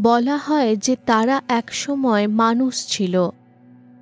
বলা 0.00 0.37
হয় 0.37 0.76
যে 0.76 0.97
তারা 1.06 1.42
একসময় 1.49 2.26
মানুষ 2.26 2.87
ছিল, 2.87 3.30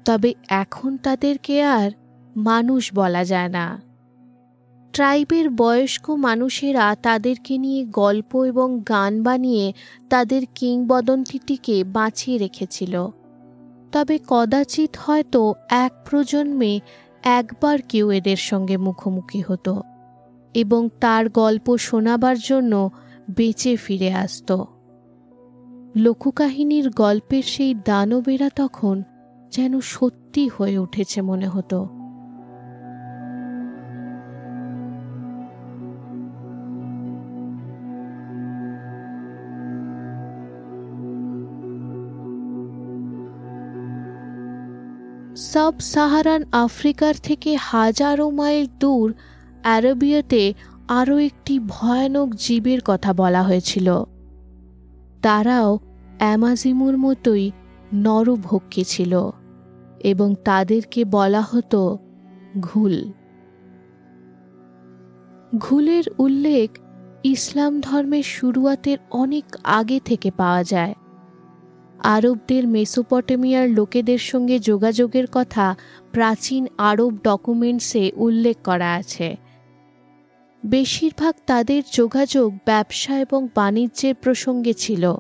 তবে 0.04 0.34
এখন 0.48 0.96
তাদেরকে 0.96 1.62
আর 1.62 1.90
মানুষ 2.36 2.94
বলা 2.94 3.24
যায় 3.24 3.48
না। 3.48 3.82
ট্রাইবের 4.92 5.50
বয়স্ক 5.50 6.10
মানুষেরা 6.10 6.96
তাদেরকে 7.02 7.58
নিয়ে 7.58 7.84
গল্প 7.84 8.44
এবং 8.44 8.80
গান 8.88 9.22
বানিয়ে 9.22 9.72
তাদের 10.10 10.42
কিংবদন্তিটিকে 10.54 11.84
বাঁচিয়ে 11.84 12.38
রেখেছিল। 12.38 13.10
তবে 13.92 14.18
কদাচিৎ 14.28 14.96
হয়তো 14.98 15.54
এক 15.70 15.92
প্রজন্মে 16.10 16.80
একবার 17.22 17.78
কেউ 17.88 18.10
এদের 18.10 18.36
সঙ্গে 18.36 18.76
মুখোমুখি 18.76 19.40
হতো 19.40 19.82
এবং 20.54 20.88
তার 21.00 21.28
গল্প 21.28 21.76
শোনাবার 21.76 22.36
জন্য 22.38 22.90
বেঁচে 23.30 23.76
ফিরে 23.76 24.14
আসত। 24.14 24.64
লোককাহিনীর 25.96 26.90
গল্পের 26.90 27.42
সেই 27.42 27.74
দানবেরা 27.74 28.50
তখন 28.56 29.02
যেন 29.52 29.80
সত্যি 29.80 30.48
হয়ে 30.48 30.78
উঠেছে 30.78 31.20
মনে 31.22 31.48
হতো। 31.48 31.99
সাব 45.40 45.74
সাহারান 45.78 46.44
আফ্রিকার 46.52 47.14
থেকে 47.22 47.56
হাজারো 47.56 48.30
মাইল 48.30 48.66
দূর 48.80 49.14
অ্যারবিয়াতে 49.62 50.54
আরও 50.88 51.18
একটি 51.18 51.58
ভয়ানক 51.58 52.34
জীবের 52.34 52.78
কথা 52.84 53.12
বলা 53.12 53.42
হয়েছিল। 53.42 54.04
তারাও 55.22 55.78
অ্যামাজিমুর 56.18 56.98
মতোই 56.98 57.50
নরভক্ষী 57.94 58.84
ছিল 58.84 59.30
এবং 60.00 60.34
তাদেরকে 60.44 61.04
বলা 61.04 61.40
হতো 61.40 61.98
ঘুল। 62.60 63.12
ঘুলের 65.58 66.04
উল্লেখ 66.18 66.78
ইসলাম 67.24 67.80
ধর্মের 67.80 68.22
শুরুয়াতের 68.22 68.98
অনেক 69.10 69.44
আগে 69.64 70.00
থেকে 70.04 70.30
পাওয়া 70.30 70.64
যায়। 70.64 70.94
আরবদের 72.02 72.68
মেসোপটেমিয়ার 72.68 73.70
লোকেদের 73.70 74.18
সঙ্গে 74.18 74.58
যোগাযোগের 74.58 75.26
কথা 75.32 75.76
প্রাচীন 76.12 76.66
আরব 76.78 77.18
ডকুমেন্টসে 77.24 78.12
উল্লেখ 78.16 78.56
করা 78.64 78.94
আছে। 78.94 79.36
বেশিরভাগ 80.64 81.34
তাদের 81.46 81.82
যোগাযোগ 81.92 82.58
ব্যবসা 82.66 83.18
এবং 83.18 83.48
বাণিজ্যের 83.54 84.14
প্রসঙ্গে 84.14 84.72
ছিল। 84.72 85.14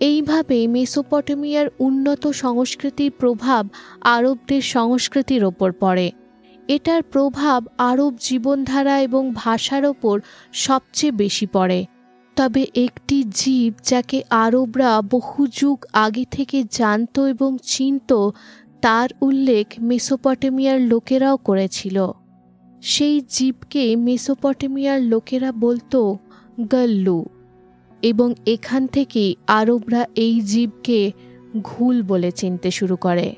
এইভাবে 0.00 0.66
মেসোপটেমিয়ার 0.66 1.66
উন্নত 1.78 2.26
সংস্কৃতির 2.26 3.12
প্রভাব 3.18 3.68
আরবদের 4.00 4.62
সংস্কৃতির 4.62 5.44
ওপর 5.44 5.72
পড়ে। 5.72 6.10
এটার 6.68 7.02
প্রভাব 7.02 7.66
আরব 7.78 8.16
জীবনধারা 8.20 9.00
এবং 9.00 9.32
ভাষার 9.34 9.84
ওপর 9.84 10.20
সবচেয়ে 10.52 11.12
বেশি 11.12 11.46
পড়ে। 11.46 11.86
তবে 12.36 12.66
একটি 12.74 13.24
জীব 13.34 13.74
যাকে 13.82 14.22
আরবরা 14.30 15.02
বহু 15.10 15.46
যুগ 15.46 15.84
আগে 15.92 16.24
থেকে 16.30 16.64
জানত 16.70 17.20
এবং 17.20 17.58
চিনত, 17.62 18.30
তার 18.80 19.08
উল্লেখ 19.20 19.66
মেসোপটেমিয়ার 19.80 20.80
লোকেরাও 20.80 21.36
করেছিল। 21.36 22.12
সেই 22.82 23.22
জীবকে 23.28 23.96
মেসোপটেমিয়ার 23.96 25.02
লোকেরা 25.02 25.52
বলতো 25.52 26.18
গল্লু 26.60 27.24
এবং 28.02 28.34
এখান 28.46 28.86
থেকেই 28.86 29.36
আরবরা 29.46 30.06
এই 30.14 30.40
জীবকে 30.40 31.12
ঘুল 31.62 32.02
বলে 32.02 32.30
চিনতে 32.30 32.70
শুরু 32.70 32.96
করে। 32.96 33.34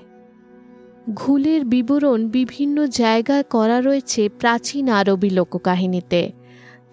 ঘুলের 1.14 1.64
বিবরণ 1.64 2.28
বিভিন্ন 2.28 2.86
জায়গায় 2.86 3.42
করা 3.42 3.80
রয়েছে 3.80 4.28
প্রাচীন 4.28 4.88
আরবি 4.88 5.30
লোককাহিনীতে। 5.30 6.32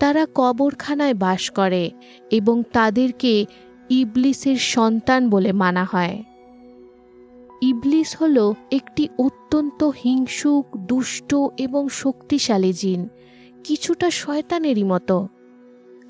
তারা 0.04 0.28
কবরখানায় 0.36 1.14
বাস 1.14 1.50
করে 1.50 1.92
এবং 2.32 2.64
তাদেরকে 2.74 3.46
ইবলিসের 3.90 4.58
সন্তান 4.58 5.30
বলে 5.30 5.52
মানা 5.52 5.88
হয়। 5.92 6.24
ইবলিস 7.62 8.16
হল 8.22 8.54
একটি 8.72 9.10
অত্যন্ত 9.18 9.84
হিংসুক, 9.84 10.78
দুষ্ট 10.78 11.36
এবং 11.58 11.90
শক্তিশালী 11.90 12.74
জিন, 12.74 13.08
কিছুটা 13.64 14.10
শয়তানেরই 14.10 14.84
মতো। 14.84 15.28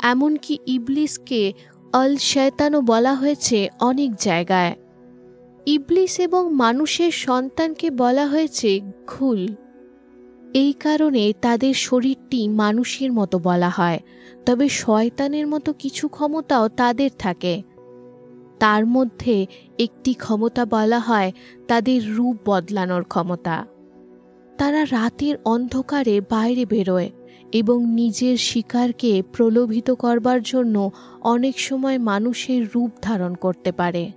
এমনকি 0.02 0.58
ইবলিসকে 0.66 1.54
অল 1.94 2.18
শয়তানও 2.18 2.82
বলা 2.82 3.14
হয়েছে 3.14 3.70
অনেক 3.80 4.16
জায়গায়। 4.16 4.76
ইবলিস 5.66 6.20
এবং 6.20 6.54
মানুষের 6.54 7.12
সন্তানকে 7.12 7.90
বলা 7.90 8.28
হয়েছে 8.28 8.82
ঘুল। 9.08 9.48
এই 10.54 10.74
কারণে 10.74 11.34
তাদের 11.42 11.74
শরীরটি 11.74 12.48
মানুষের 12.48 13.14
মতো 13.14 13.40
বলা 13.40 13.70
হয়, 13.70 14.00
তবে 14.46 14.70
শয়তানের 14.70 15.48
মতো 15.48 15.74
কিছু 15.74 16.08
ক্ষমতাও 16.08 16.68
তাদের 16.68 17.10
থাকে। 17.20 17.64
তার 18.60 18.86
মধ্যে 18.86 19.46
একটি 19.80 20.14
ক্ষমতা 20.14 20.66
বলা 20.66 21.00
হয় 21.00 21.32
তাদের 21.68 22.16
রূপ 22.16 22.38
বদলানোর 22.46 23.04
ক্ষমতা। 23.04 23.68
তারা 24.58 24.86
রাতের 24.86 25.36
অন্ধকারে 25.46 26.22
বাইরে 26.22 26.66
বেরোয় 26.66 27.10
এবং 27.52 27.86
নিজের 27.86 28.38
শিকারকে 28.38 29.24
প্রলোভিত 29.34 29.92
করবার 29.92 30.42
জন্য 30.42 30.92
অনেক 31.22 31.60
সময় 31.60 31.98
মানুষের 31.98 32.68
রূপ 32.76 32.92
ধারণ 33.02 33.36
করতে 33.36 33.72
পারে। 33.72 34.12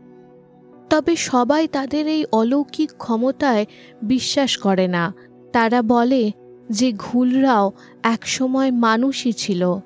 তবে 0.90 1.16
সবাই 1.16 1.68
তাদের 1.68 2.08
এই 2.08 2.24
অলৌকিক 2.32 2.90
ক্ষমতায় 2.98 3.66
বিশ্বাস 4.02 4.56
করে 4.56 4.88
না। 4.88 5.14
তারা 5.56 5.82
বলে 5.82 6.32
যে 6.70 6.92
ঘুলরাও 6.92 7.72
একসময় 8.02 8.70
মানুষই 8.70 9.32
ছিল। 9.32 9.78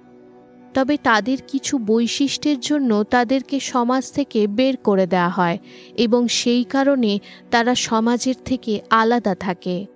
তবে 0.75 0.97
তাদের 1.03 1.39
কিছু 1.49 1.79
বৈশিষ্ট্যের 1.79 2.61
জন্য 2.61 3.05
তাদেরকে 3.05 3.61
সমাজ 3.61 4.13
থেকে 4.13 4.47
বের 4.47 4.77
করে 4.77 5.07
দেওয়া 5.07 5.29
হয় 5.29 5.59
এবং 5.95 6.29
সেই 6.29 6.65
কারণে 6.65 7.19
তারা 7.51 7.75
সমাজের 7.75 8.35
থেকে 8.45 8.81
আলাদা 8.91 9.35
থাকে। 9.35 9.87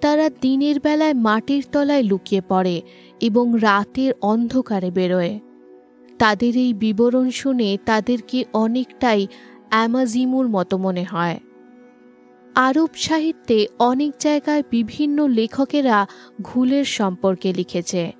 তারা 0.00 0.30
দিনের 0.40 0.80
বেলায় 0.80 1.14
মাটির 1.14 1.64
তলায় 1.72 2.02
লুকিয়ে 2.02 2.42
পড়ে 2.48 2.82
এবং 3.20 3.54
রাতের 3.62 4.12
অন্ধকারে 4.22 4.90
বেরোয়। 4.90 5.40
তাদের 6.18 6.56
এই 6.56 6.74
বিবরণ 6.74 7.30
শুনে 7.30 7.78
তাদেরকে 7.86 8.44
অনেকটাই 8.52 9.26
অ্যামাজিমুর 9.70 10.48
মতো 10.48 10.78
মনে 10.78 11.04
হয়। 11.04 11.40
আরব 12.56 12.88
সাহিত্যে 12.94 13.66
অনেক 13.78 14.12
জায়গায় 14.20 14.62
বিভিন্ন 14.70 15.26
লেখকেরা 15.26 16.06
ঘুলের 16.42 16.84
সম্পর্কে 16.84 17.52
লিখেছে। 17.52 18.12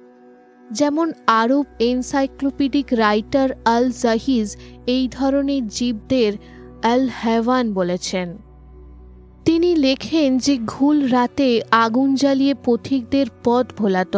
যেমন 0.71 1.13
আরব 1.27 1.65
এনসাইক্লোপিডিক 1.81 2.87
রাইটার 2.93 3.51
আল 3.65 3.91
জাহিজ 3.91 4.57
এই 4.87 5.09
ধরনের 5.09 5.69
জীবদের 5.69 6.33
আল 6.83 7.09
হ্যাওয়ান 7.13 7.73
বলেছেন। 7.73 8.39
তিনি 9.45 9.77
লেখেন 9.77 10.39
যে 10.39 10.59
ঘুল 10.67 11.09
রাতে 11.09 11.63
আগুন 11.71 12.15
জ্বালিয়ে 12.15 12.55
পথিকদের 12.65 13.27
পথ 13.45 13.67
ভোলাত, 13.77 14.17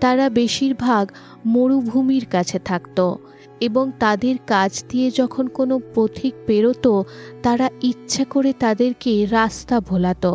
তারা 0.00 0.28
বেশিরভাগ 0.28 1.12
মরুভূমির 1.46 2.26
কাছে 2.30 2.58
থাকত। 2.58 3.14
এবং 3.60 3.92
তাদের 3.98 4.36
কাজ 4.46 4.84
দিয়ে 4.88 5.10
যখন 5.10 5.46
কোনো 5.46 5.80
পথিক 5.94 6.34
পেরোতো 6.46 7.04
তারা 7.42 7.70
ইচ্ছা 7.82 8.24
করে 8.24 8.52
তাদেরকে 8.52 9.26
রাস্তা 9.26 9.80
ভোলাত। 9.80 10.26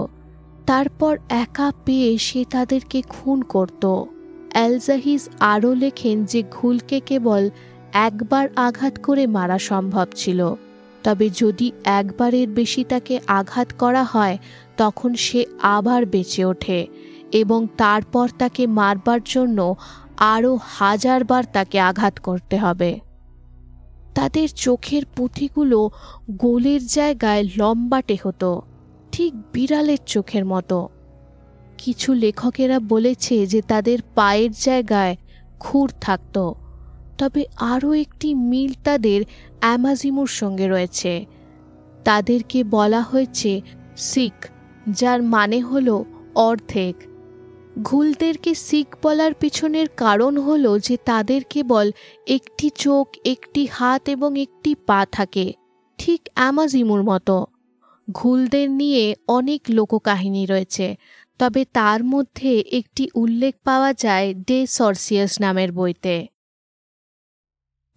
তারপর 0.65 1.17
একা 1.29 1.71
পেয়ে 1.85 2.17
সে 2.17 2.45
তাদেরকে 2.51 3.01
খুন 3.09 3.41
করত। 3.41 3.85
অ্যালজাহিস 4.51 5.29
আরও 5.39 5.73
লেখেন 5.73 6.25
যে 6.25 6.43
ঘুলকে 6.51 6.99
কেবল 6.99 7.49
একবার 7.93 8.49
আঘাত 8.55 8.99
করে 9.03 9.27
মারা 9.27 9.59
সম্ভব 9.59 10.07
ছিল। 10.15 10.55
তবে 11.03 11.29
যদি 11.29 11.71
একবারের 11.83 12.47
বেশি 12.47 12.83
তাকে 12.83 13.19
আঘাত 13.27 13.67
করা 13.79 14.03
হয়, 14.03 14.37
তখন 14.77 15.13
সে 15.15 15.45
আবার 15.61 16.05
বেঁচে 16.05 16.45
ওঠে 16.45 16.87
এবং 17.31 17.67
তারপর 17.77 18.27
তাকে 18.37 18.67
মারবার 18.67 19.19
জন্য 19.25 19.75
আরও 20.17 20.59
হাজারবার 20.63 21.43
তাকে 21.53 21.79
আঘাত 21.79 22.19
করতে 22.19 22.57
হবে। 22.57 23.04
তাদের 24.15 24.47
চোখের 24.49 25.03
পুঁথিগুলো 25.15 25.79
গোলের 26.37 26.81
জায়গায় 26.87 27.43
লম্বাটে 27.57 28.17
হতো, 28.23 28.61
ঠিক 29.11 29.31
বিড়ালের 29.53 30.01
চোখের 30.05 30.45
মতো। 30.45 30.89
কিছু 31.77 32.13
লেখকেরা 32.13 32.79
বলেছে 32.79 33.35
যে 33.47 33.61
তাদের 33.61 33.99
পায়ের 34.15 34.51
জায়গায় 34.51 35.15
খুর 35.59 35.87
থাকত, 36.01 36.37
তবে 37.17 37.45
আরও 37.73 37.93
একটি 37.93 38.29
মিল 38.35 38.71
তাদের 38.83 39.19
অ্যামাজিমুর 39.59 40.27
সঙ্গে 40.27 40.67
রয়েছে। 40.67 41.25
তাদেরকে 42.03 42.59
বলা 42.63 43.01
হয়েছে 43.01 43.51
শিখ 43.97 44.37
যার 44.89 45.19
মানে 45.23 45.59
হল 45.61 45.87
অর্ধেক। 46.35 46.95
ঘুলদেরকে 47.83 48.55
শিখ 48.55 48.87
বলার 49.03 49.33
পিছনের 49.33 49.89
কারণ 49.89 50.37
হল 50.37 50.79
যে 50.79 50.97
তাদের 51.05 51.43
কেবল 51.43 51.91
একটি 52.27 52.69
চোখ, 52.69 53.07
একটি 53.25 53.67
হাত 53.71 54.09
এবং 54.09 54.39
একটি 54.39 54.75
পা 54.75 55.05
থাকে, 55.11 55.53
ঠিক 55.97 56.29
অ্যামাজিমুর 56.35 57.03
মতো। 57.03 57.45
ঘুলদের 58.11 58.71
নিয়ে 58.71 59.15
অনেক 59.27 59.61
লোককাহিনী 59.69 60.45
রয়েছে, 60.45 60.95
তবে 61.37 61.65
তার 61.73 62.03
মধ্যে 62.03 62.59
একটি 62.59 63.09
উল্লেখ 63.15 63.55
পাওয়া 63.63 63.93
যায় 63.93 64.33
ডে 64.33 64.67
সরসিয়াস 64.67 65.41
নামের 65.41 65.71
বইতে। 65.71 66.27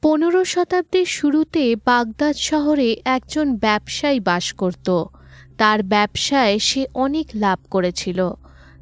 পনেরো 0.00 0.44
শতাব্দীর 0.44 1.06
শুরুতে 1.06 1.76
বাগদাদ 1.84 2.34
শহরে 2.34 2.96
একজন 3.04 3.56
ব্যবসায়ী 3.56 4.20
বাস 4.20 4.52
করত। 4.52 5.04
তার 5.58 5.82
ব্যবসায় 5.82 6.58
সে 6.58 6.86
অনেক 6.94 7.26
লাভ 7.34 7.58
করেছিল। 7.70 8.30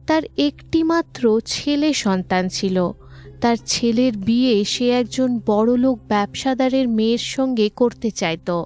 তার 0.06 0.22
একটিমাত্র 0.38 1.40
ছেলে 1.44 1.92
সন্তান 1.92 2.48
ছিল। 2.48 2.90
তার 3.40 3.56
ছেলের 3.66 4.16
বিয়ে 4.16 4.64
সে 4.64 4.90
একজন 4.90 5.40
বড়লোক 5.46 5.98
ব্যবসাদারের 6.08 6.88
মেয়ের 6.88 7.18
সঙ্গে 7.18 7.68
করতে 7.68 8.10
চাইত। 8.10 8.64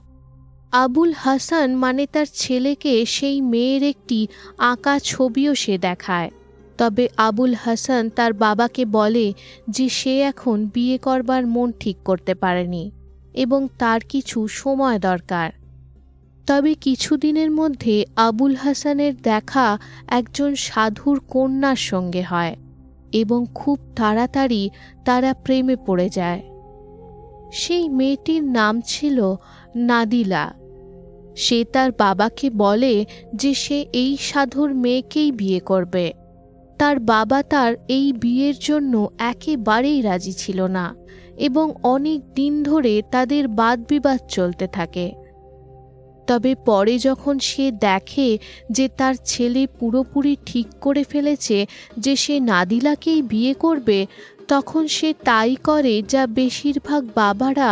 আবুল 0.73 1.13
হাসান 1.13 1.75
মানে 1.75 2.07
তার 2.07 2.27
ছেলেকে 2.35 3.07
সেই 3.07 3.41
মেয়ের 3.41 3.83
একটি 3.83 4.27
আঁকা 4.59 4.99
ছবিও 4.99 5.55
সে 5.55 5.79
দেখায়। 5.79 6.31
তবে 6.79 7.09
আবুল 7.17 7.55
হাসান 7.55 8.09
তার 8.09 8.33
বাবাকে 8.33 8.85
বলে 8.85 9.33
যে 9.69 9.89
সে 9.89 10.21
এখন 10.21 10.67
বিয়ে 10.67 10.99
করবার 10.99 11.47
মন 11.47 11.73
ঠিক 11.81 11.97
করতে 12.05 12.35
পারেনি 12.35 12.91
এবং 13.35 13.69
তার 13.79 14.01
কিছু 14.09 14.49
সময় 14.49 14.99
দরকার। 14.99 15.60
তবে 16.47 16.75
কিছুদিনের 16.75 17.51
মধ্যে 17.51 18.05
আবুল 18.17 18.55
হাসানের 18.55 19.17
দেখা 19.23 19.79
একজন 20.09 20.55
সাধুর 20.55 21.21
কন্যার 21.29 21.77
সঙ্গে 21.77 22.23
হয় 22.23 22.57
এবং 23.13 23.47
খুব 23.55 23.79
তাড়াতাড়ি 23.97 24.71
তারা 25.05 25.35
প্রেমে 25.35 25.77
পড়ে 25.87 26.09
যায়। 26.09 26.43
সেই 27.53 27.89
মেয়েটির 27.89 28.45
নাম 28.45 28.81
ছিল 28.81 29.35
নাদিলা। 29.77 30.55
সে 31.37 31.65
তার 31.65 31.93
বাবাকে 31.93 32.51
বলে 32.51 33.05
যে 33.35 33.55
সে 33.55 33.87
এই 33.93 34.17
সাধুর 34.21 34.75
মেয়েকেই 34.75 35.33
বিয়ে 35.33 35.61
করবে। 35.61 36.13
তার 36.79 37.01
বাবা 37.01 37.43
তার 37.43 37.75
এই 37.89 38.13
বিয়ের 38.13 38.55
জন্য 38.61 39.09
একেবারেই 39.19 40.03
রাজি 40.03 40.33
ছিল 40.33 40.63
না 40.63 40.95
এবং 41.37 41.73
অনেক 41.83 42.35
দিন 42.35 42.63
ধরে 42.63 43.03
তাদের 43.11 43.49
বাদবিবাদ 43.49 44.19
চলতে 44.29 44.67
থাকে। 44.67 45.20
তবে 46.31 46.53
পরে 46.67 46.95
যখন 46.99 47.35
সে 47.39 47.67
দেখে 47.81 48.31
যে 48.71 48.87
তার 48.97 49.15
ছেলে 49.25 49.63
পুরোপুরি 49.79 50.35
ঠিক 50.47 50.67
করে 50.81 51.03
ফেলেছে 51.05 51.59
যে 51.99 52.13
সে 52.17 52.35
নাদিলাকেই 52.41 53.21
বিয়ে 53.23 53.55
করবে, 53.55 53.99
তখন 54.49 54.83
সে 54.87 55.11
তাই 55.25 55.53
করে 55.65 55.95
যা 56.09 56.23
বেশিরভাগ 56.27 57.03
বাবারা 57.15 57.71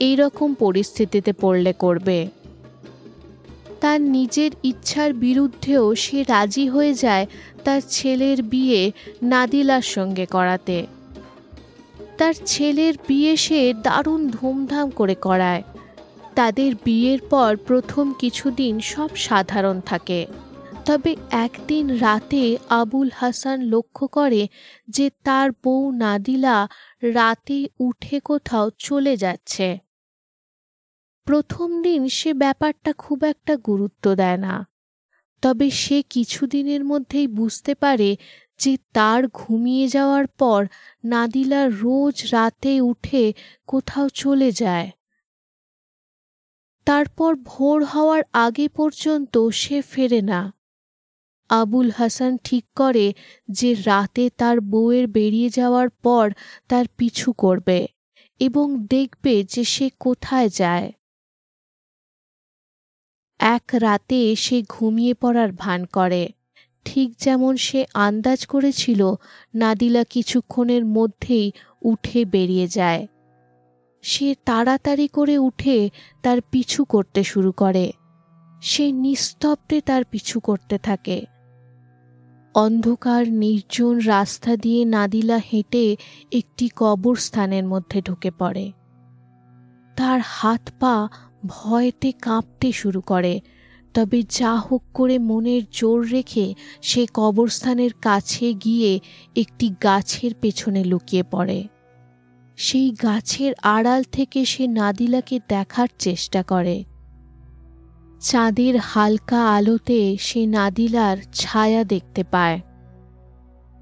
এই 0.00 0.14
রকম 0.16 0.48
পরিস্থিতিতে 0.54 1.32
পড়লে 1.32 1.72
করবে। 1.72 2.18
তার 3.80 4.00
নিজের 4.00 4.50
ইচ্ছার 4.62 5.10
বিরুদ্ধেও 5.12 5.84
সে 5.94 6.18
রাজি 6.22 6.68
হয়ে 6.68 6.94
যায় 6.94 7.24
তার 7.64 7.80
ছেলের 7.90 8.38
বিয়ে 8.42 8.80
নাদিলার 9.22 9.84
সঙ্গে 9.94 10.26
করাতে। 10.26 10.78
তার 12.18 12.34
ছেলের 12.46 12.94
বিয়ে 13.08 13.32
সে 13.36 13.60
দারুণ 13.82 14.20
ধুমধাম 14.28 14.86
করে 14.90 15.14
করায়। 15.14 15.62
তাদের 16.40 16.74
বিয়ের 16.84 17.20
পর 17.30 17.56
প্রথম 17.56 18.12
কিছুদিন 18.12 18.80
সব 18.80 19.10
সাধারণ 19.16 19.80
থাকে। 19.80 20.26
তবে 20.86 21.16
একদিন 21.30 21.96
রাতে 21.96 22.56
আবুল 22.68 23.08
হাসান 23.14 23.60
লক্ষ্য 23.60 24.06
করে 24.08 24.48
যে 24.88 25.10
তার 25.24 25.50
বউ 25.64 25.90
নাদিলা 25.90 26.68
রাতে 27.02 27.68
উঠে 27.80 28.20
কোথাও 28.20 28.70
চলে 28.78 29.16
যাচ্ছে। 29.16 29.78
প্রথম 31.24 31.82
দিন 31.82 32.08
সে 32.08 32.34
ব্যাপারটা 32.34 32.92
খুব 32.92 33.24
একটা 33.24 33.56
গুরুত্ব 33.56 34.14
দেয় 34.14 34.36
না। 34.36 34.66
তবে 35.42 35.70
সে 35.70 36.02
কিছুদিনের 36.02 36.84
মধ্যেই 36.84 37.26
বুঝতে 37.26 37.74
পারে 37.74 38.16
যে 38.58 38.76
তার 38.92 39.28
ঘুমিয়ে 39.28 39.88
যাওয়ার 39.88 40.26
পর 40.26 40.66
নাদিলা 41.04 41.68
রোজ 41.68 42.32
রাতে 42.32 42.80
উঠে 42.80 43.32
কোথাও 43.66 44.08
চলে 44.08 44.50
যায়। 44.52 44.90
তারপর 46.90 47.34
ভোর 47.34 47.84
হওয়ার 47.84 48.22
আগে 48.32 48.68
পর্যন্ত 48.68 49.48
সে 49.48 49.82
ফেরে 49.82 50.20
না। 50.20 50.54
আবুল 51.48 51.90
হাসান 51.90 52.36
ঠিক 52.44 52.64
করে 52.76 53.12
যে 53.50 53.74
রাতে 53.74 54.30
তার 54.36 54.60
বউয়ের 54.60 55.06
বেরিয়ে 55.06 55.48
যাওয়ার 55.48 55.88
পর 55.90 56.32
তার 56.68 56.84
পিছু 56.96 57.32
করবে 57.32 57.86
এবং 58.40 58.86
দেখবে 58.86 59.44
যে 59.44 59.64
সে 59.64 59.90
কোথায় 60.00 60.48
যায়। 60.48 60.92
এক 63.38 63.62
রাতে 63.74 64.36
সে 64.36 64.62
ঘুমিয়ে 64.68 65.14
পড়ার 65.14 65.52
ভান 65.52 65.84
করে। 65.84 66.32
ঠিক 66.84 67.16
যেমন 67.16 67.56
সে 67.56 67.86
আন্দাজ 67.94 68.46
করেছিল, 68.46 69.14
নাদিলা 69.54 70.04
কিছুক্ষণের 70.04 70.84
মধ্যেই 70.84 71.52
উঠে 71.82 72.24
বেরিয়ে 72.24 72.66
যায়। 72.66 73.06
সে 74.02 74.34
তাড়াতাড়ি 74.44 75.08
করে 75.08 75.38
উঠে 75.38 75.90
তার 76.22 76.38
পিছু 76.50 76.84
করতে 76.84 77.24
শুরু 77.24 77.52
করে। 77.52 77.92
সে 78.62 78.92
নিস্তব্ধে 78.92 79.80
তার 79.80 80.04
পিছু 80.04 80.40
করতে 80.40 80.78
থাকে। 80.78 81.26
অন্ধকার, 82.54 83.28
নির্জন 83.28 83.98
রাস্তা 83.98 84.56
দিয়ে 84.56 84.84
নাদিলা 84.84 85.40
হেঁটে 85.52 85.96
একটি 86.32 86.68
কবরস্থানের 86.76 87.64
মধ্যে 87.64 88.02
ঢুকে 88.02 88.30
পড়ে। 88.30 88.72
তার 89.96 90.20
হাত 90.24 90.70
পা 90.80 91.08
ভয়তে 91.46 92.12
কাঁপতে 92.12 92.72
শুরু 92.72 93.00
করে, 93.00 93.40
তবে 93.94 94.22
যা 94.22 94.56
হোক 94.56 94.82
করে 94.94 95.18
মনের 95.18 95.62
জোর 95.72 96.08
রেখে 96.10 96.54
সে 96.82 97.06
কবরস্থানের 97.14 97.90
কাছে 98.02 98.54
গিয়ে 98.54 99.00
একটি 99.36 99.74
গাছের 99.82 100.30
পেছনে 100.40 100.84
লুকিয়ে 100.84 101.22
পড়ে। 101.22 101.68
সেই 102.60 102.90
গাছের 103.02 103.52
আড়াল 103.62 104.02
থেকে 104.12 104.44
সে 104.44 104.66
নাদিলাকে 104.66 105.40
দেখার 105.48 105.88
চেষ্টা 105.98 106.42
করে। 106.42 106.84
চাঁদের 108.20 108.76
হালকা 108.76 109.40
আলোতে 109.56 110.16
সে 110.20 110.46
নাদিলার 110.46 111.16
ছায়া 111.32 111.84
দেখতে 111.84 112.24
পায়। 112.24 112.60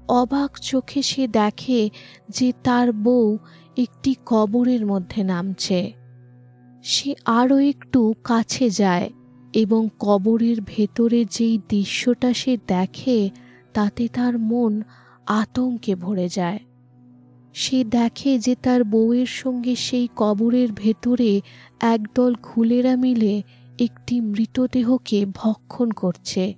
অবাক 0.07 0.51
চোখে 0.59 1.01
সে 1.01 1.27
দেখে 1.27 1.89
যে 2.29 2.53
তার 2.63 2.87
বউ 2.91 3.37
একটি 3.77 4.15
কবরের 4.25 4.85
মধ্যে 4.85 5.23
নামছে। 5.23 5.93
সে 6.83 7.15
আরও 7.25 7.57
একটু 7.57 8.13
কাছে 8.23 8.69
যায় 8.69 9.09
এবং 9.53 9.89
কবরের 9.99 10.57
ভেতরে 10.61 11.25
যেই 11.25 11.59
দৃশ্যটা 11.69 12.33
সে 12.33 12.57
দেখে 12.67 13.29
তাতে 13.73 14.07
তার 14.07 14.39
মন 14.39 14.73
আতঙ্কে 15.25 15.95
ভরে 15.95 16.27
যায়। 16.29 16.59
সে 17.53 17.83
দেখে 17.83 18.39
যে 18.39 18.55
তার 18.55 18.83
বউয়ের 18.83 19.25
সঙ্গে 19.25 19.75
সেই 19.75 20.07
কবরের 20.15 20.71
ভেতরে 20.71 21.41
একদল 21.79 22.35
ঘুলেরা 22.43 22.95
মিলে 22.95 23.43
একটি 23.79 24.21
মৃতদেহকে 24.21 25.25
ভক্ষণ 25.25 25.91
করছে। 25.91 26.55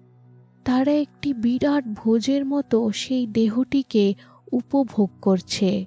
তারা 0.66 0.92
একটি 0.92 1.34
বিরাট 1.34 1.84
ভোজের 1.88 2.46
মতো 2.46 2.92
সেই 2.92 3.28
দেহটিকে 3.28 4.14
উপভোগ 4.52 5.10
করছে। 5.22 5.86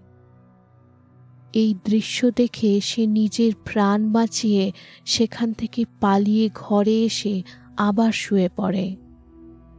এই 1.52 1.74
দৃশ্য 1.84 2.30
দেখে 2.30 2.80
সে 2.80 3.06
নিজের 3.06 3.52
প্রাণ 3.64 4.12
বাঁচিয়ে 4.12 4.72
সেখান 5.04 5.52
থেকে 5.52 5.84
পালিয়ে 6.00 6.50
ঘরে 6.54 7.02
এসে 7.02 7.42
আবার 7.76 8.12
শুয়ে 8.12 8.48
পড়ে। 8.56 8.96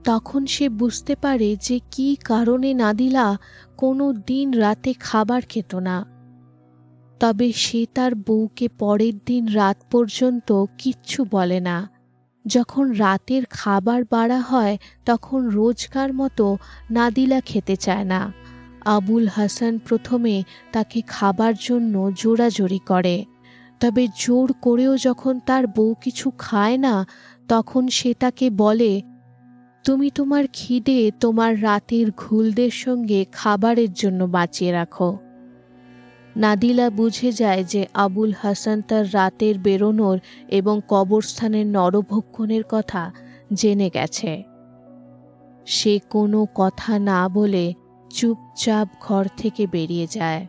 তখন 0.05 0.45
সে 0.45 0.69
বুঝতে 0.69 1.15
পারে 1.15 1.55
যে 1.61 1.79
কি 1.91 2.17
কারণে 2.23 2.73
নাদিলা 2.73 3.37
কোনো 3.77 4.13
দিন 4.13 4.51
রাতে 4.51 4.93
খাবার 4.99 5.41
খেত 5.49 5.75
না। 5.75 6.05
তবে 7.19 7.51
সে 7.51 7.85
তার 7.93 8.15
বউকে 8.15 8.67
পরের 8.67 9.13
দিন 9.25 9.47
রাত 9.47 9.77
পর্যন্ত 9.91 10.65
কিচ্ছু 10.77 11.25
বলে 11.31 11.59
না। 11.59 11.89
যখন 12.47 12.91
রাতের 12.91 13.43
খাবার 13.49 14.03
বাড়া 14.11 14.39
হয়, 14.39 14.77
তখন 15.05 15.47
রোজকার 15.47 16.13
মতো 16.13 16.57
নাদিলা 16.91 17.41
খেতে 17.41 17.75
চায় 17.75 18.03
না। 18.03 18.33
আবুল 18.85 19.27
হাসান 19.27 19.79
প্রথমে 19.79 20.43
তাকে 20.71 21.01
খাবার 21.07 21.53
জন্য 21.59 22.11
জোরাজোরি 22.15 22.79
করে। 22.85 23.25
তবে 23.79 24.07
জোর 24.19 24.53
করেও 24.61 24.97
যখন 24.97 25.39
তার 25.39 25.67
বউ 25.67 25.93
কিছু 26.01 26.31
খায় 26.37 26.77
না, 26.77 27.07
তখন 27.47 27.87
সে 27.87 28.13
তাকে 28.13 28.49
বলে 28.49 29.01
তুমি 29.85 30.09
তোমার 30.09 30.43
খিদে 30.53 31.11
তোমার 31.19 31.63
রাতের 31.63 32.11
ঘুলদের 32.17 32.69
সঙ্গে 32.69 33.25
খাবারের 33.31 33.93
জন্য 33.93 34.23
বাঁচিয়ে 34.23 34.71
রাখো। 34.71 35.17
নাদিলা 36.35 36.89
বুঝে 36.89 37.31
যায় 37.31 37.63
যে 37.63 37.85
আবুল 37.93 38.31
হাসান 38.41 38.81
তার 38.81 39.13
রাতের 39.13 39.59
বেরোনোর 39.59 40.19
এবং 40.47 40.81
কবরস্থানের 40.87 41.67
নরভক্ষণের 41.67 42.63
কথা 42.69 43.11
জেনে 43.53 43.89
গেছে। 43.89 44.43
সে 45.65 45.99
কোনো 46.09 46.47
কথা 46.55 46.99
না 46.99 47.29
বলে 47.29 47.73
চুপচাপ 48.09 48.87
ঘর 49.01 49.25
থেকে 49.37 49.67
বেরিয়ে 49.67 50.07
যায়। 50.11 50.47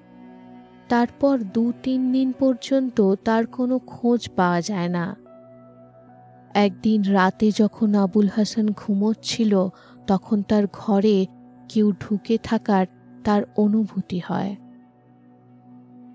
তারপর 0.88 1.38
দু 1.38 1.72
তিন 1.83 2.12
দিন 2.12 2.33
পর্যন্ত 2.38 3.14
তার 3.25 3.46
কোনো 3.46 3.79
খোঁজ 3.79 4.29
পাওয়া 4.37 4.61
যায় 4.61 4.88
না। 4.88 5.16
একদিন 6.57 7.01
রাতে 7.03 7.47
যখন 7.51 7.95
আবুল 7.95 8.29
হাসান 8.29 8.66
ঘুমোচ্ছিল, 8.73 9.53
তখন 10.07 10.42
তার 10.42 10.64
ঘরে 10.73 11.27
কেউ 11.69 11.92
ঢুকে 11.92 12.38
থাকার 12.42 12.87
তার 13.25 13.42
অনুভূতি 13.57 14.21
হয়। 14.29 14.57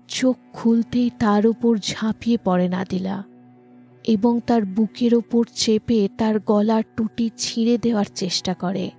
চোখ 0.08 0.36
খুলতেই 0.52 1.10
তার 1.18 1.42
ওপর 1.46 1.72
ঝাঁপিয়ে 1.78 2.38
পড়ে 2.44 2.68
নাদিলা 2.68 3.24
এবং 4.04 4.40
তার 4.46 4.62
বুকের 4.64 5.14
ওপর 5.14 5.44
চেপে 5.54 6.08
তার 6.18 6.34
গলার 6.40 6.82
টুটি 6.96 7.30
ছিঁড়ে 7.38 7.78
দেওয়ার 7.78 8.08
চেষ্টা 8.14 8.54
করে। 8.54 8.90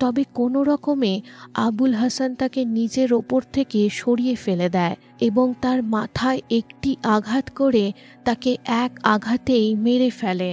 তবে 0.00 0.22
কোনো 0.34 0.62
রকমে 0.62 1.12
আবুল 1.54 1.92
হাসান 1.94 2.30
তাকে 2.34 2.60
নিজের 2.64 3.10
ওপর 3.12 3.40
থেকে 3.52 3.88
সরিয়ে 3.92 4.34
ফেলে 4.34 4.68
দেয় 4.68 4.96
এবং 5.20 5.46
তার 5.60 5.80
মাথায় 5.82 6.40
একটি 6.50 6.90
আঘাত 7.02 7.46
করে 7.54 7.84
তাকে 8.24 8.50
এক 8.66 8.92
আঘাতেই 9.04 9.66
মেরে 9.76 10.10
ফেলে। 10.10 10.50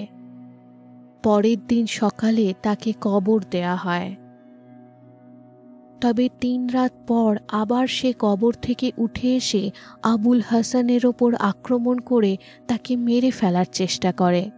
পরের 1.25 1.57
দিন 1.67 1.85
সকালে 1.85 2.53
তাকে 2.61 2.93
কবর 3.01 3.43
দেয়া 3.51 3.75
হয়। 3.75 4.15
তবে 6.01 6.29
তিন 6.41 6.67
রাত 6.67 6.91
পর 7.07 7.37
আবার 7.51 7.87
সে 7.87 8.13
কবর 8.19 8.53
থেকে 8.53 8.91
উঠে 8.97 9.35
এসে 9.35 9.71
আবুল 10.03 10.41
হাসানের 10.41 11.05
ওপর 11.05 11.35
আক্রমণ 11.35 11.99
করে 11.99 12.37
তাকে 12.67 12.95
মেরে 12.95 13.31
ফেলার 13.31 13.65
চেষ্টা 13.71 14.11
করে। 14.11 14.51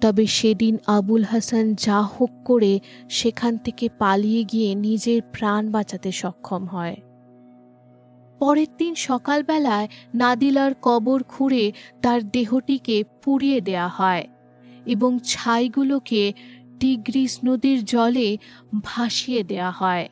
তবে 0.00 0.26
সেদিন 0.26 0.78
আবুল 0.86 1.22
হাসান 1.22 1.74
যা 1.74 2.02
হোক 2.02 2.30
করে 2.44 2.80
সেখান 3.08 3.58
থেকে 3.58 3.88
পালিয়ে 3.98 4.44
গিয়ে 4.44 4.74
নিজের 4.74 5.22
প্রাণ 5.22 5.70
বাঁচাতে 5.70 6.12
সক্ষম 6.12 6.66
হয়। 6.66 6.96
পরের 8.38 8.70
দিন 8.78 8.94
সকালবেলায় 8.94 9.88
নাদিলার 10.14 10.72
কবর 10.82 11.22
খুঁড়ে 11.22 11.72
তার 12.02 12.30
দেহটিকে 12.30 13.04
পুড়িয়ে 13.22 13.60
দেয়া 13.60 13.88
হয়। 13.88 14.24
এবং 14.86 15.18
ছাইগুলোকে 15.24 16.32
টিগ্রিস 16.80 17.38
নদীর 17.44 17.84
জলে 17.84 18.38
ভাসিয়ে 18.82 19.42
দেয়া 19.42 19.70
হয়। 19.70 20.08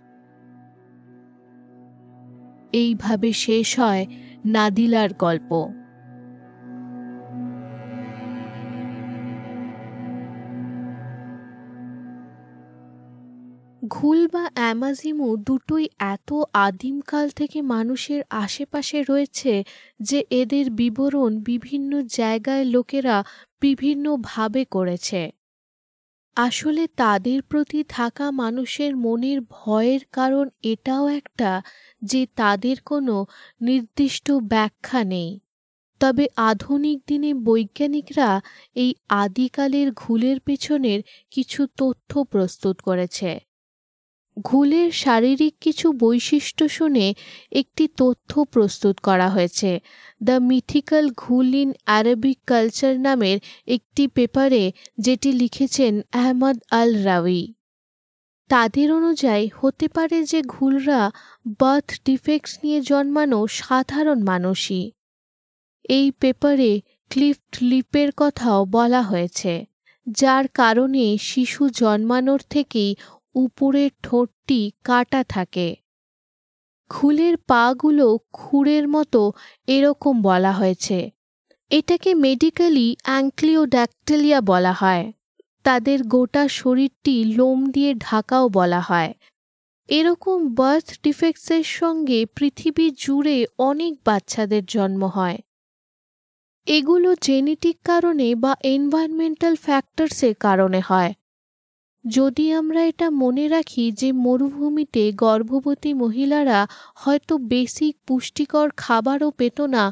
এইভাবে 2.73 3.33
শেষ 3.33 3.79
হয় 3.79 4.07
নাদিলার 4.47 5.11
গল্প। 5.15 5.51
ঘুল 13.89 14.27
বা 14.29 14.51
অ্যামাজিমু 14.55 15.37
দুটোই 15.37 15.89
এত 15.99 16.33
আদিমকাল 16.53 17.29
থেকে 17.29 17.63
মানুষের 17.63 18.23
আশেপাশে 18.31 19.03
রয়েছে 19.03 19.65
যে 20.01 20.25
এদের 20.31 20.71
বিবরণ 20.71 21.41
বিভিন্ন 21.41 22.03
জায়গায় 22.03 22.65
লোকেরা 22.65 23.25
বিভিন্নভাবে 23.61 24.65
করেছে। 24.65 25.31
আসলে 26.37 26.87
তাদের 26.87 27.43
প্রতি 27.43 27.85
থাকা 27.89 28.31
মানুষের 28.31 28.97
মনের 28.97 29.41
ভয়ের 29.41 30.01
কারণ 30.13 30.49
এটাও 30.63 31.09
একটা 31.09 31.63
যে 32.03 32.27
তাদের 32.37 32.81
কোনো 32.81 33.27
নির্দিষ্ট 33.61 34.33
ব্যাখ্যা 34.33 35.05
নেই। 35.05 35.41
তবে 36.01 36.29
আধুনিক 36.37 37.03
দিনে 37.07 37.35
বৈজ্ঞানিকরা 37.35 38.41
এই 38.75 38.95
আদিকালের 39.09 39.93
ঘুলের 39.93 40.41
পেছনের 40.41 41.03
কিছু 41.31 41.67
তথ্য 41.77 42.25
প্রস্তুত 42.25 42.81
করেছে। 42.81 43.54
ঘুলের 44.37 44.89
শারীরিক 44.93 45.55
কিছু 45.61 45.87
বৈশিষ্ট্য 45.93 46.65
শুনে 46.69 47.07
একটি 47.53 47.85
তথ্য 47.97 48.31
প্রস্তুত 48.45 48.97
করা 49.03 49.29
হয়েছে। 49.29 49.71
The 50.23 50.37
mythical 50.51 51.07
ghoul 51.17 51.55
in 51.55 51.71
Arabic 51.87 52.39
culture 52.47 52.95
নামের 53.01 53.39
একটি 53.67 54.05
পেপারে 54.09 54.63
যেটি 54.99 55.31
লিখেছেন 55.33 55.93
আহমদ 56.13 56.57
আল 56.71 56.91
রাউি 57.05 57.43
তাদের 58.51 58.89
অনুযায়ী, 58.93 59.45
হতে 59.61 59.87
পারে 59.89 60.19
যে 60.25 60.41
ঘুলরা 60.43 61.01
বার্থ 61.61 61.89
ডিফেক্টস 62.05 62.53
নিয়ে 62.63 62.79
জন্মানো 62.81 63.47
সাধারণ 63.47 64.19
মানুষই। 64.23 64.85
এই 65.89 66.07
পেপারে 66.21 66.81
ক্লিফট 67.11 67.53
লিপের 67.63 68.11
কথাও 68.17 68.61
বলা 68.65 69.03
হয়েছে, 69.03 69.55
যার 70.07 70.45
কারণে 70.49 71.05
শিশু 71.19 71.63
জন্মানোর 71.69 72.41
থেকেই 72.51 72.91
উপরের 73.35 73.91
ঠোঁটটি 74.03 74.73
কাটা 74.85 75.25
থাকে। 75.25 75.77
খুলের 76.91 77.37
পাগুলো 77.37 78.19
খুরের 78.33 78.89
মতো 78.89 79.33
এরকম 79.67 80.23
বলা 80.23 80.53
হয়েছে। 80.53 81.11
এটাকে 81.71 82.15
মেডিকেলি 82.15 82.97
অ্যাঙ্ক্লিওড্যাক্টেলিয়া 83.03 84.41
বলা 84.41 84.73
হয়। 84.73 85.13
তাদের 85.65 86.03
গোটা 86.05 86.49
শরীরটি 86.49 87.25
লোম 87.25 87.71
দিয়ে 87.71 87.95
ঢাকাও 87.95 88.49
বলা 88.49 88.81
হয়। 88.81 89.15
এরকম 89.89 90.55
বার্থ 90.55 90.89
ডিফেক্টসের 91.03 91.63
সঙ্গে 91.63 92.27
পৃথিবী 92.35 92.91
জুড়ে 92.91 93.47
অনেক 93.59 93.93
বাচ্চাদের 94.05 94.65
জন্ম 94.65 95.05
হয়। 95.05 95.39
এগুলো 96.67 97.15
জেনেটিক 97.23 97.77
কারণে 97.85 98.35
বা 98.35 98.57
এনভায়রনমেন্টাল 98.65 99.55
ফ্যাক্টরসের 99.57 100.35
কারণে 100.35 100.81
হয়। 100.81 101.13
যদি 102.05 102.53
আমরা 102.53 102.81
এটা 102.85 103.11
মনে 103.11 103.49
রাখি 103.49 103.93
যে 103.93 104.09
মরুভূমিতে 104.13 105.13
গর্ভবতী 105.13 105.91
মহিলারা 105.95 106.61
হয়তো 106.95 107.39
বেসিক 107.39 107.95
পুষ্টিকর 108.07 108.69
খাবারও 108.77 109.31
পেত 109.31 109.61
না 109.61 109.85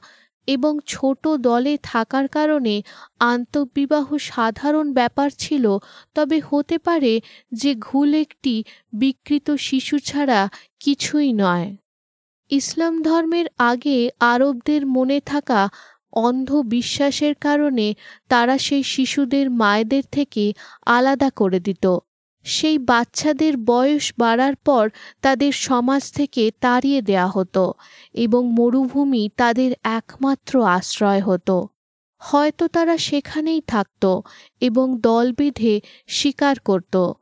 এবং 0.49 0.79
ছোট 0.87 1.23
দলে 1.41 1.79
থাকার 1.83 2.29
কারণে 2.29 2.75
আন্তঃবিবাহ 3.21 4.07
সাধারণ 4.17 4.87
ব্যাপার 4.93 5.31
ছিল, 5.39 5.65
তবে 6.15 6.39
হতে 6.51 6.77
পারে 6.79 7.21
যে 7.53 7.71
ঘুল 7.79 8.11
একটি 8.15 8.55
বিকৃত 8.93 9.51
শিশু 9.59 9.97
ছাড়া 9.99 10.41
কিছুই 10.81 11.33
নয়। 11.33 11.77
ইসলাম 12.51 12.95
ধর্মের 13.03 13.47
আগে 13.59 13.99
আরবদের 14.21 14.87
মনে 14.87 15.19
থাকা 15.21 15.61
অন্ধ 16.13 16.55
বিশ্বাসের 16.55 17.35
কারণে 17.35 17.95
তারা 18.29 18.59
সেই 18.59 18.83
শিশুদের 18.83 19.51
মায়েদের 19.51 20.03
থেকে 20.13 20.53
আলাদা 20.87 21.31
করে 21.31 21.61
দিত। 21.61 21.99
সেই 22.45 22.79
বাচ্চাদের 22.79 23.57
বয়স 23.57 24.13
বাড়ার 24.19 24.57
পর 24.57 24.91
তাদের 25.23 25.53
সমাজ 25.53 26.13
থেকে 26.13 26.51
তাড়িয়ে 26.61 27.03
দেয়া 27.03 27.27
হতো 27.27 27.73
এবং 28.15 28.53
মরুভূমি 28.53 29.29
তাদের 29.37 29.73
একমাত্র 29.83 30.65
আশ্রয় 30.65 31.21
হতো। 31.21 31.69
হয়তো 32.19 32.69
তারা 32.69 32.99
সেখানেই 32.99 33.61
থাকত 33.61 34.21
এবং 34.61 35.01
দল 35.01 35.35
শিকার 36.07 36.59
করত। 36.59 37.13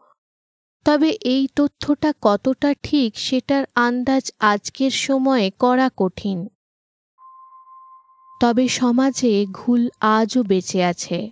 তবে 0.85 1.09
এই 1.09 1.48
তথ্যটা 1.57 2.12
কতটা 2.22 2.74
ঠিক 2.83 3.18
সেটার 3.18 3.64
আন্দাজ 3.74 4.33
আজকের 4.40 4.90
সময়ে 4.90 5.50
করা 5.50 5.90
কঠিন। 5.96 6.48
তবে 8.40 8.68
সমাজে 8.68 9.46
ঘুল 9.53 9.88
আজও 10.00 10.42
বেঁচে 10.42 10.85
আছে 10.85 11.31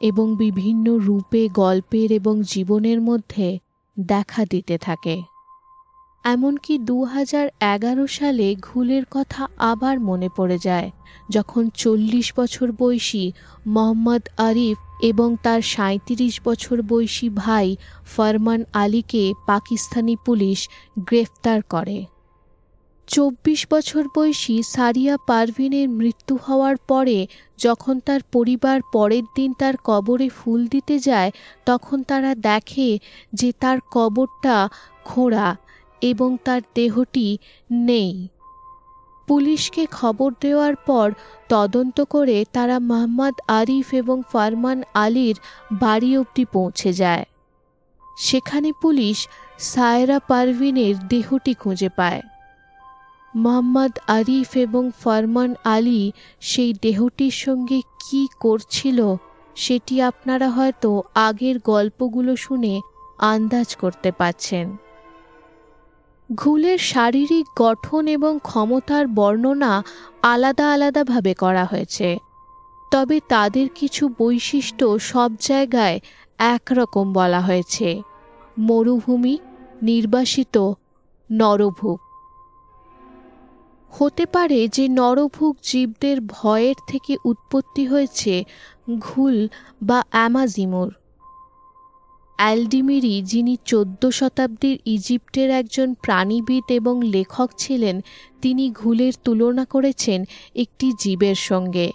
এবং 0.00 0.36
বিভিন্ন 0.36 0.96
রূপে, 0.96 1.48
গল্পের 1.48 2.12
এবং 2.12 2.42
জীবনের 2.42 3.00
মধ্যে 3.00 3.58
দেখা 4.00 4.44
দিতে 4.44 4.78
থাকে। 4.78 5.22
এমনকি 6.24 6.78
দু 6.78 7.06
এগারো 7.60 8.06
সালে 8.06 8.56
ঘুলের 8.62 9.04
কথা 9.10 9.48
আবার 9.58 10.00
মনে 10.00 10.28
পড়ে 10.36 10.58
যায়, 10.58 10.90
যখন 11.30 11.68
চল্লিশ 11.74 12.32
বছর 12.36 12.72
বয়সী 12.72 13.32
মোহাম্মদ 13.66 14.22
আরিফ 14.38 14.78
এবং 15.02 15.36
তার 15.42 15.62
সাঁত্রিশ 15.62 16.40
বছর 16.44 16.82
বয়সী 16.82 17.28
ভাই 17.28 17.76
ফরমান 18.06 18.64
আলীকে 18.72 19.32
পাকিস্তানি 19.46 20.16
পুলিশ 20.24 20.68
গ্রেফতার 20.98 21.62
করে। 21.62 22.11
চব্বিশ 23.08 23.60
বছর 23.70 24.04
বয়সী 24.16 24.62
সারিয়া 24.62 25.16
পারভিনের 25.26 25.88
মৃত্যু 25.88 26.38
হওয়ার 26.46 26.76
পরে 26.88 27.26
যখন 27.58 28.00
তার 28.00 28.20
পরিবার 28.32 28.78
পরের 28.92 29.22
দিন 29.36 29.52
তার 29.52 29.74
কবরে 29.84 30.28
ফুল 30.28 30.66
দিতে 30.66 30.98
যায়, 30.98 31.30
তখন 31.66 32.02
তারা 32.02 32.34
দেখে 32.34 32.98
যে 33.32 33.52
তার 33.60 33.78
কবরটা 33.90 34.68
খোঁড়া 35.04 35.56
এবং 36.02 36.36
তার 36.44 36.60
দেহটি 36.74 37.38
নেই। 37.70 38.28
পুলিশকে 39.28 39.86
খবর 39.86 40.30
দেওয়ার 40.40 40.74
পর 40.76 41.06
তদন্ত 41.48 41.98
করে 42.00 42.44
তারা 42.52 42.78
মোহাম্মদ 42.78 43.34
আরিফ 43.48 43.94
এবং 43.94 44.22
ফারমান 44.32 44.82
আলীর 44.94 45.36
বাড়ি 45.72 46.10
অবধি 46.16 46.44
পৌঁছে 46.44 46.92
যায়। 46.92 47.24
সেখানে 48.18 48.72
পুলিশ 48.82 49.28
সায়রা 49.58 50.18
পারভিনের 50.18 50.94
দেহটি 51.08 51.54
খুঁজে 51.54 51.88
পায়। 51.96 52.22
মোহাম্মদ 53.34 53.98
আরিফ 54.08 54.56
এবং 54.56 54.90
ফরমান 55.02 55.54
আলী 55.64 56.12
সেই 56.40 56.74
দেহটির 56.82 57.30
সঙ্গে 57.30 57.80
কি 58.00 58.28
করছিল, 58.40 59.16
সেটি 59.56 60.02
আপনারা 60.02 60.48
হয়তো 60.50 61.02
আগের 61.14 61.58
গল্পগুলো 61.58 62.36
শুনে 62.36 62.80
আন্দাজ 63.18 63.76
করতে 63.76 64.12
পাচ্ছেন 64.12 64.76
ঘুলের 66.34 66.78
শারীরিক 66.78 67.46
গঠন 67.58 68.06
এবং 68.06 68.38
ক্ষমতার 68.38 69.06
বর্ণনা 69.08 69.82
আলাদা 70.22 70.72
আলাদাভাবে 70.72 71.34
করা 71.34 71.64
হয়েছে, 71.64 72.18
তবে 72.92 73.20
তাদের 73.28 73.68
কিছু 73.68 74.08
বৈশিষ্ট্য 74.18 74.98
সব 74.98 75.30
জায়গায় 75.40 76.00
একরকম 76.38 77.12
বলা 77.12 77.40
হয়েছে। 77.40 78.02
মরুভূমি, 78.58 79.38
নির্বাসিত 79.82 80.72
নরভূপ 81.30 82.00
হতে 83.92 84.26
পারে 84.26 84.68
যে 84.68 84.88
নরভুক 84.88 85.56
জীবদের 85.62 86.20
ভয়ের 86.20 86.74
থেকে 86.86 87.16
উৎপত্তি 87.24 87.86
হয়েছে 87.86 88.44
ঘুল 88.98 89.48
বা 89.82 90.02
অ্যামাজিমোর। 90.10 90.94
অ্যালডিমিরি, 92.36 93.22
যিনি 93.22 93.56
চোদ্দ 93.64 94.06
শতাব্দীর 94.08 94.80
ইজিপ্টের 94.84 95.50
একজন 95.50 95.94
প্রাণীবিদ 95.94 96.64
এবং 96.70 97.02
লেখক 97.02 97.50
ছিলেন, 97.58 98.00
তিনি 98.42 98.70
ঘুলের 98.70 99.12
তুলনা 99.24 99.64
করেছেন 99.64 100.24
একটি 100.54 100.92
জীবের 100.98 101.34
সঙ্গে। 101.34 101.92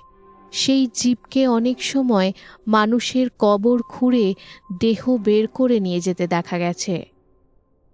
সেই 0.52 0.88
জীবকে 0.94 1.48
অনেক 1.48 1.84
সময় 1.84 2.34
মানুষের 2.68 3.28
কবর 3.40 3.82
খুঁড়ে 3.82 4.34
দেহ 4.80 5.18
বের 5.18 5.48
করে 5.48 5.80
নিয়ে 5.80 6.00
যেতে 6.00 6.28
দেখা 6.28 6.58
গেছে। 6.58 7.06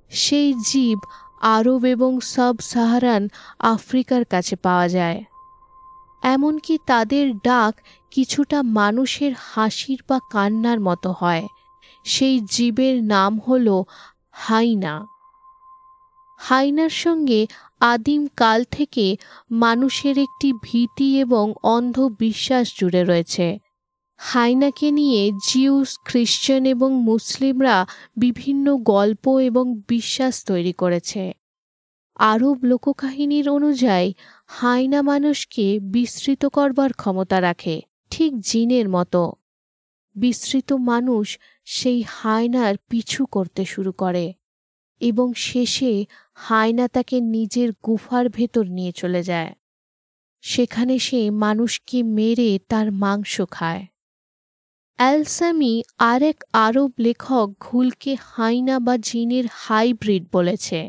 সেই 0.09 0.53
জীব 0.67 0.99
আরব 1.43 1.85
এবং 1.85 2.19
সাব 2.19 2.55
সাহারান 2.61 3.27
আফ্রিকার 3.59 4.25
কাছে 4.25 4.55
পাওয়া 4.55 4.87
যায়। 4.89 5.23
এমনকি 6.23 6.77
তাদের 6.85 7.37
ডাক 7.37 7.81
কিছুটা 8.11 8.61
মানুষের 8.61 9.33
হাসির 9.37 9.99
বা 10.09 10.19
কান্নার 10.31 10.79
মতো 10.79 11.15
হয়। 11.19 11.47
সেই 12.03 12.39
জীবের 12.39 13.03
নাম 13.03 13.39
হল 13.39 13.83
হাইনা। 14.31 15.05
হাইনার 16.39 16.89
সঙ্গে 16.89 17.47
আদিম 17.79 18.27
কাল 18.37 18.63
থেকে 18.63 19.15
মানুষের 19.51 20.17
একটি 20.17 20.53
ভীতি 20.53 21.19
এবং 21.19 21.53
অন্ধবিশ্বাস 21.63 22.73
জুড়ে 22.79 23.03
রয়েছে। 23.03 23.59
হাইনাকে 24.17 24.91
নিয়ে 24.91 25.31
জিউস, 25.47 25.99
খ্রিশ্চান 26.05 26.65
এবং 26.65 26.93
মুসলিমরা 26.93 27.85
বিভিন্ন 28.17 28.77
গল্প 28.77 29.27
এবং 29.39 29.81
বিশ্বাস 29.87 30.45
তৈরি 30.45 30.73
করেছে। 30.73 31.33
আরব 32.15 32.57
লোককাহিনীর 32.63 33.49
অনুযায়ী, 33.49 34.13
হাইনা 34.47 35.01
মানুষকে 35.01 35.79
বিস্তৃত 35.79 36.45
করবার 36.45 36.93
ক্ষমতা 36.93 37.41
রাখে, 37.41 37.81
ঠিক 38.09 38.39
জিনের 38.39 38.89
মতো। 38.89 39.33
বিস্তৃত 40.15 40.73
মানুষ 40.73 41.39
সেই 41.65 42.03
হায়নার 42.07 42.75
পিছু 42.89 43.25
করতে 43.25 43.65
শুরু 43.65 43.91
করে 43.91 44.33
এবং 44.99 45.33
শেষে 45.33 46.05
হায়না 46.33 46.87
তাকে 46.87 47.21
নিজের 47.21 47.69
গুফার 47.71 48.29
ভেতর 48.29 48.65
নিয়ে 48.65 48.91
চলে 48.91 49.23
যায়। 49.23 49.55
সেখানে 50.41 50.99
সে 50.99 51.29
মানুষকে 51.29 52.03
মেরে 52.03 52.59
তার 52.69 52.91
মাংস 52.91 53.41
খায়। 53.51 53.87
অ্যালসামি 54.99 55.73
আরেক 56.03 56.37
আরব 56.57 56.91
লেখক 56.99 57.47
ঘুলকে 57.59 58.11
হাইনা 58.25 58.75
বা 58.79 58.95
জিনের 58.97 59.45
হাইব্রিড 59.53 60.23
বলেছে। 60.31 60.79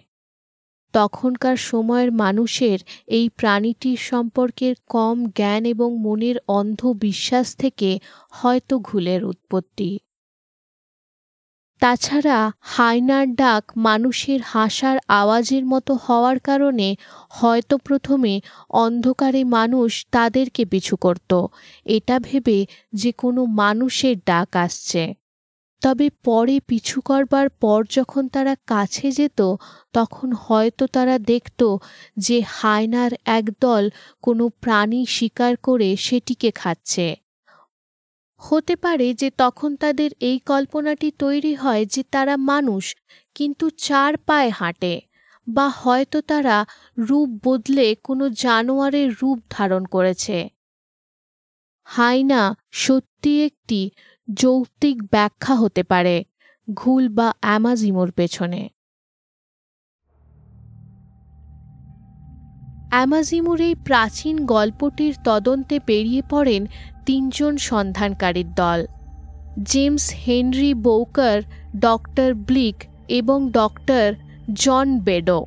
তখনকার 0.94 1.56
সময়ের 1.56 2.10
মানুষের 2.12 2.78
এই 3.08 3.26
প্রাণীটির 3.28 3.98
সম্পর্কের 4.00 4.74
কম 4.88 5.16
জ্ঞান 5.28 5.62
এবং 5.64 5.90
মনের 5.98 6.36
অন্ধ 6.48 6.80
বিশ্বাস 7.00 7.46
থেকে 7.56 7.90
হয়তো 8.30 8.74
ঘুলের 8.78 9.20
উৎপত্তি। 9.24 9.90
তাছাড়া 11.84 12.50
হায়নার 12.60 13.34
ডাক 13.34 13.62
মানুষের 13.76 14.40
হাসার 14.42 14.98
আওয়াজের 15.08 15.64
মতো 15.66 15.94
হওয়ার 15.94 16.38
কারণে 16.40 16.96
হয়তো 17.30 17.78
প্রথমে 17.78 18.40
অন্ধকারে 18.70 19.44
মানুষ 19.44 20.06
তাদেরকে 20.10 20.64
পিছু 20.64 20.96
করত। 20.96 21.46
এটা 21.84 22.18
ভেবে 22.18 22.66
যে 22.92 23.12
কোনো 23.12 23.44
মানুষের 23.44 24.16
ডাক 24.26 24.56
আসছে। 24.56 25.14
তবে 25.82 26.10
পরে 26.24 26.60
পিছু 26.60 27.00
করবার 27.00 27.48
পর 27.48 27.84
যখন 27.90 28.28
তারা 28.28 28.54
কাছে 28.66 29.10
যেত, 29.12 29.40
তখন 29.92 30.32
হয়তো 30.32 30.86
তারা 30.86 31.18
দেখত 31.18 31.60
যে 32.16 32.42
হায়নার 32.48 33.12
একদল 33.24 33.90
কোনো 34.22 34.48
প্রাণী 34.60 35.06
শিকার 35.06 35.56
করে 35.56 35.96
সেটিকে 35.96 36.50
খাচ্ছে। 36.50 37.23
হতে 38.40 38.76
পারে 38.76 39.14
যে 39.14 39.28
তখন 39.38 39.76
তাদের 39.76 40.10
এই 40.20 40.38
কল্পনাটি 40.46 41.08
তৈরি 41.18 41.54
হয় 41.54 41.82
যে 41.86 42.02
তারা 42.10 42.36
মানুষ, 42.36 42.84
কিন্তু 43.34 43.70
চার 43.70 44.12
পায়ে 44.16 44.50
হাঁটে, 44.50 45.00
বা 45.46 45.68
হয়তো 45.68 46.20
তারা 46.20 46.56
রূপ 46.98 47.28
বদলে 47.44 47.94
কোনো 48.02 48.24
জানোয়ারের 48.30 49.08
রূপ 49.22 49.38
ধারণ 49.50 49.84
করেছে। 49.84 50.48
হাইনা 51.84 52.42
সত্যি 52.70 53.32
একটি 53.44 53.90
যৌক্তিক 54.28 54.96
ব্যাখ্যা 55.02 55.54
হতে 55.54 55.82
পারে 55.82 56.24
ঘুল 56.68 57.08
বা 57.08 57.32
অ্যামাজিমোর 57.40 58.10
পেছনে। 58.12 58.68
অ্যামাজিমুর 62.94 63.60
এই 63.60 63.74
প্রাচীন 63.74 64.46
গল্পটির 64.46 65.14
তদন্তে 65.24 65.80
বেরিয়ে 65.86 66.22
পড়েন 66.30 66.66
তিনজন 67.06 67.56
সন্ধানকারীর 67.56 68.54
দল। 68.54 68.86
James 69.62 70.14
Henry 70.14 70.74
Bowker, 70.74 71.42
doctor 71.78 72.34
Bleek 72.34 72.84
এবং 73.08 73.50
doctor 73.50 74.14
John 74.54 74.98
Beddoe. 74.98 75.46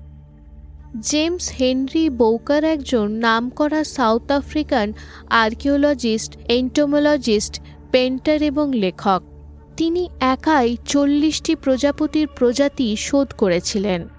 James 1.01 1.51
Henry 1.51 2.10
Bowker 2.10 2.63
একজন 2.63 3.12
নামকরা 3.12 3.83
South 3.83 4.31
African 4.31 4.93
archaeologist, 5.29 6.38
entomologist 6.49 7.62
painter 7.91 8.43
এবং 8.43 8.73
লেখক। 8.73 9.21
তিনি 9.77 10.10
একাই 10.19 10.77
চল্লিশটি 10.86 11.55
প্রজাপতির 11.55 12.27
প্রজাতি 12.27 12.95
শোধ 12.95 13.27
করেছিলেন। 13.38 14.16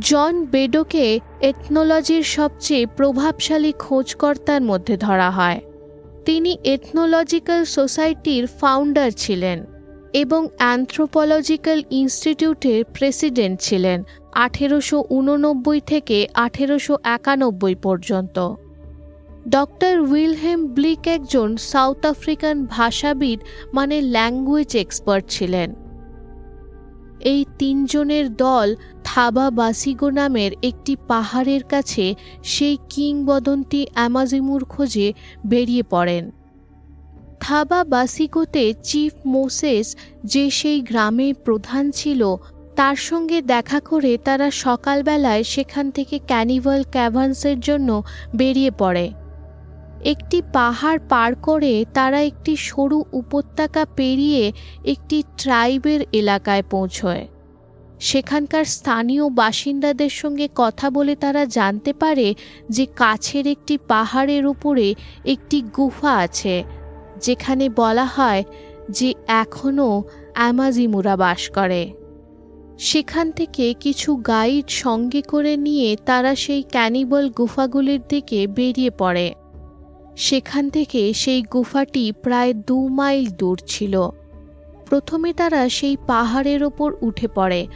জন 0.00 0.44
বেডোকে 0.44 1.20
এথনোলজির 1.40 2.22
সবচেয়ে 2.22 2.86
প্রভাবশালী 2.86 3.72
খোঁজকর্তার 3.78 4.62
মধ্যে 4.62 4.96
ধরা 4.96 5.30
হয়। 5.30 5.60
তিনি 6.24 6.58
এথনোলজিক্যাল 6.64 7.64
সোসাইটির 7.64 8.46
ফাউন্ডার 8.46 9.10
ছিলেন 9.10 9.64
এবং 10.12 10.48
অ্যান্থ্রোপোলজিক্যাল 10.58 11.82
ইনস্টিটিউটের 11.90 12.84
প্রেসিডেন্ট 12.84 13.60
ছিলেন 13.60 14.02
আঠেরোশো 14.34 15.04
উননব্বই 15.10 15.80
থেকে 15.80 16.28
আঠেরোশো 16.34 16.98
একানব্বই 17.04 17.74
পর্যন্ত। 17.74 18.54
ডক্টর 19.48 20.00
উইলহেম 20.00 20.66
ব্লিক 20.66 21.06
একজন 21.06 21.56
সাউথ 21.56 22.06
আফ্রিকান 22.06 22.66
ভাষাবিদ 22.66 23.40
মানে 23.72 24.00
ল্যাঙ্গুয়েজ 24.00 24.76
এক্সপার্ট 24.76 25.24
ছিলেন। 25.28 25.87
এই 27.20 27.44
তিনজনের 27.58 28.36
দল 28.36 28.76
থাবা 29.04 29.50
বাসিগো 29.50 30.10
নামের 30.10 30.52
একটি 30.62 30.96
পাহাড়ের 31.08 31.62
কাছে 31.62 32.14
সেই 32.42 32.78
কিংবদন্তি 32.90 33.86
অ্যামাজিমুর 33.92 34.64
খোঁজে 34.64 35.12
বেরিয়ে 35.46 35.82
পড়েন। 35.82 36.30
থাবা 37.40 37.84
বাসিগোতে 37.84 38.74
চিফ 38.82 39.12
মোসেস 39.26 39.96
যে 40.24 40.50
সেই 40.50 40.80
গ্রামের 40.80 41.34
প্রধান 41.34 41.90
ছিল, 41.90 42.36
তার 42.76 42.96
সঙ্গে 42.96 43.42
দেখা 43.42 43.80
করে 43.80 44.18
তারা 44.24 44.50
সকালবেলায় 44.50 45.42
সেখান 45.42 45.90
থেকে 45.90 46.18
ক্যানিভাল 46.26 46.84
ক্যাভান্সের 46.90 47.60
জন্য 47.60 48.02
বেরিয়ে 48.36 48.70
পড়ে। 48.70 49.12
একটি 50.04 50.42
পাহাড় 50.52 50.98
পার 51.08 51.34
করে 51.34 51.84
তারা 51.94 52.20
একটি 52.20 52.56
সরু 52.56 53.04
উপত্যকা 53.12 53.86
পেরিয়ে 53.96 54.52
একটি 54.84 55.22
ট্রাইবের 55.38 56.00
এলাকায় 56.12 56.62
পৌঁছয়। 56.62 57.28
সেখানকার 58.00 58.64
স্থানীয় 58.64 59.28
বাসিন্দাদের 59.28 60.08
সঙ্গে 60.08 60.48
কথা 60.54 60.90
বলে 60.90 61.16
তারা 61.16 61.44
জানতে 61.44 61.92
পারে 61.92 62.34
যে 62.70 62.86
কাছের 62.86 63.46
একটি 63.46 63.78
পাহাড়ের 63.78 64.46
উপরে 64.46 64.94
একটি 65.24 65.62
গুফা 65.62 66.16
আছে, 66.16 66.64
যেখানে 67.22 67.68
বলা 67.68 68.04
হয় 68.04 68.44
যে 68.90 69.14
এখনও 69.26 70.02
অ্যামাজিমুরা 70.34 71.16
বাস 71.16 71.50
করে। 71.50 71.92
সেখান 72.78 73.32
থেকে 73.32 73.74
কিছু 73.80 74.16
গাইড 74.16 74.68
সঙ্গে 74.68 75.22
করে 75.22 75.56
নিয়ে 75.56 75.96
তারা 76.06 76.34
সেই 76.34 76.62
ক্যানিবল 76.62 77.28
গুফাগুলির 77.28 78.00
দিকে 78.08 78.46
বেরিয়ে 78.46 78.90
পড়ে। 78.90 79.34
সেখান 80.18 80.70
থেকে 80.70 81.12
সেই 81.12 81.42
গুফাটি 81.42 82.12
প্রায় 82.12 82.54
দু 82.54 82.88
মাইল 82.88 83.26
দূর 83.26 83.60
ছিল। 83.66 84.08
প্রথমে 84.86 85.32
তারা 85.32 85.68
সেই 85.68 85.96
পাহাড়ের 86.06 86.62
ওপর 86.62 86.96
উঠে 87.00 87.28
পড়ে। 87.28 87.66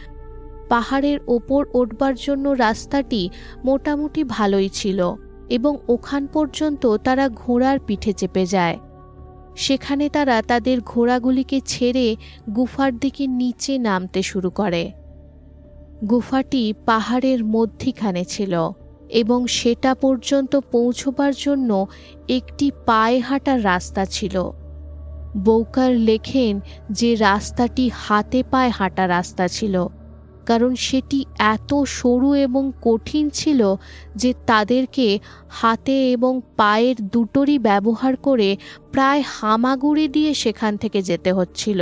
পাহাড়ের 0.68 1.18
ওপর 1.28 1.66
উঠবার 1.74 2.14
জন্য 2.14 2.48
রাস্তাটি 2.48 3.30
মোটামুটি 3.64 4.24
ভালোই 4.24 4.68
ছিল 4.68 5.14
এবং 5.50 5.78
ওখান 5.88 6.26
পর্যন্ত 6.26 6.96
তারা 6.96 7.28
ঘোড়ার 7.28 7.78
পিঠে 7.78 8.12
চেপে 8.12 8.46
যায়। 8.46 8.78
সেখানে 9.56 10.08
তারা 10.08 10.42
তাদের 10.42 10.80
ঘোড়াগুলিকে 10.80 11.60
ছেড়ে 11.60 12.16
গুফার 12.56 12.98
দিকে 12.98 13.26
নিচে 13.26 13.78
নামতে 13.78 14.22
শুরু 14.22 14.50
করে। 14.50 14.92
গুফাটি 16.10 16.74
পাহাড়ের 16.86 17.44
মধ্যিখানে 17.44 18.24
ছিল। 18.24 18.70
এবং 19.12 19.38
সেটা 19.58 19.92
পর্যন্ত 19.94 20.52
পৌঁছবার 20.72 21.32
জন্য 21.44 21.70
একটি 22.28 22.66
পায়ে 22.86 23.18
হাঁটার 23.20 23.60
রাস্তা 23.64 24.02
ছিল। 24.06 24.36
বৌকার 25.44 25.92
লেখেন 26.08 26.52
যে 26.90 27.10
রাস্তাটি 27.14 27.84
হাতে 27.94 28.40
পায়ে 28.42 28.70
হাঁটা 28.70 29.04
রাস্তা 29.08 29.44
ছিল, 29.48 29.74
কারণ 30.46 30.72
সেটি 30.74 31.18
এত 31.54 31.70
সরু 31.98 32.30
এবং 32.46 32.64
কঠিন 32.82 33.24
ছিল 33.30 33.60
যে 34.16 34.30
তাদেরকে 34.46 35.08
হাতে 35.48 35.96
এবং 36.12 36.32
পায়ের 36.56 36.96
দুটোরই 37.08 37.56
ব্যবহার 37.58 38.14
করে 38.16 38.48
প্রায় 38.92 39.22
হামাগুড়ি 39.34 40.06
দিয়ে 40.08 40.30
সেখান 40.34 40.72
থেকে 40.76 41.00
যেতে 41.02 41.30
হচ্ছিল। 41.32 41.80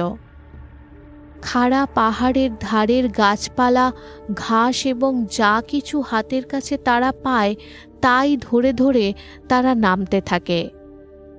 খাড়া 1.42 1.86
পাহাড়ের 1.86 2.50
ধারের 2.60 3.08
গাছপালা, 3.08 3.92
ঘাস 4.34 4.86
এবং 4.86 5.26
যা 5.30 5.62
কিছু 5.68 6.00
হাতের 6.00 6.44
কাছে 6.44 6.76
তারা 6.76 7.12
পায়, 7.12 7.54
তাই 8.00 8.36
ধরে 8.36 8.72
ধরে 8.72 9.14
তারা 9.48 9.74
নামতে 9.74 10.20
থাকে। 10.20 10.70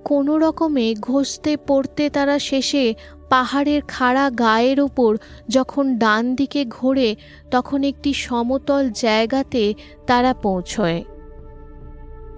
কোনো 0.03 0.37
রকমে 0.37 0.95
ঘষতে 1.01 1.57
পড়তে 1.57 2.09
তারা 2.09 2.39
শেষে 2.39 2.93
পাহাড়ের 3.29 3.81
খাড়া 3.87 4.29
গায়ের 4.29 4.79
ওপর 4.79 5.17
যখন 5.49 5.97
ডান 5.97 6.35
দিকে 6.35 6.65
ঘোরে, 6.65 7.15
তখন 7.51 7.83
একটি 7.83 8.13
সমতল 8.13 8.89
জায়গাতে 8.89 9.73
তারা 10.07 10.33
পৌঁছয়। 10.33 11.03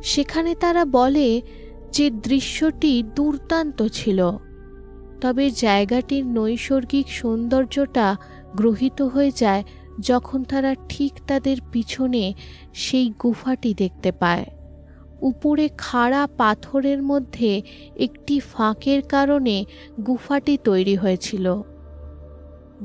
সেখানে 0.03 0.55
তারা 0.55 0.85
বলে 0.85 1.41
যে 1.91 2.09
দৃশ্যটি 2.09 3.03
দুর্দান্ত 3.15 3.87
ছিল। 3.87 4.37
তবে 5.23 5.45
জায়গাটির 5.49 6.23
নৈসর্গিক 6.25 7.07
সৌন্দর্যটা 7.09 8.07
গ্রহিত 8.55 8.99
হয়ে 9.13 9.31
যায় 9.35 9.63
যখন 9.99 10.39
তারা 10.43 10.71
ঠিক 10.89 11.13
তাদের 11.27 11.57
পিছনে 11.71 12.23
সেই 12.73 13.07
গুফাটি 13.23 13.71
দেখতে 13.73 14.11
পায়। 14.11 14.45
উপরে 15.21 15.65
খাড়া 15.77 16.23
পাথরের 16.37 16.99
মধ্যে 17.03 17.51
একটি 17.95 18.35
ফাঁকের 18.39 19.01
কারণে 19.01 19.65
গুফাটি 20.07 20.57
তৈরি 20.63 20.95
হয়েছিল। 20.95 21.45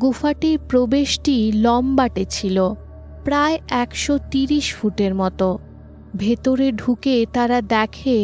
গুফাটির 0.00 0.58
প্রবেশটি 0.68 1.36
লম্বাটে 1.54 2.24
ছিল, 2.30 2.58
প্রায় 3.24 3.56
একশো 3.68 4.14
তিরিশ 4.30 4.66
ফুটের 4.74 5.14
মতো। 5.14 5.48
ভেতরে 6.16 6.66
ঢুকে 6.72 7.16
তারা 7.32 7.58
দেখে 7.60 8.18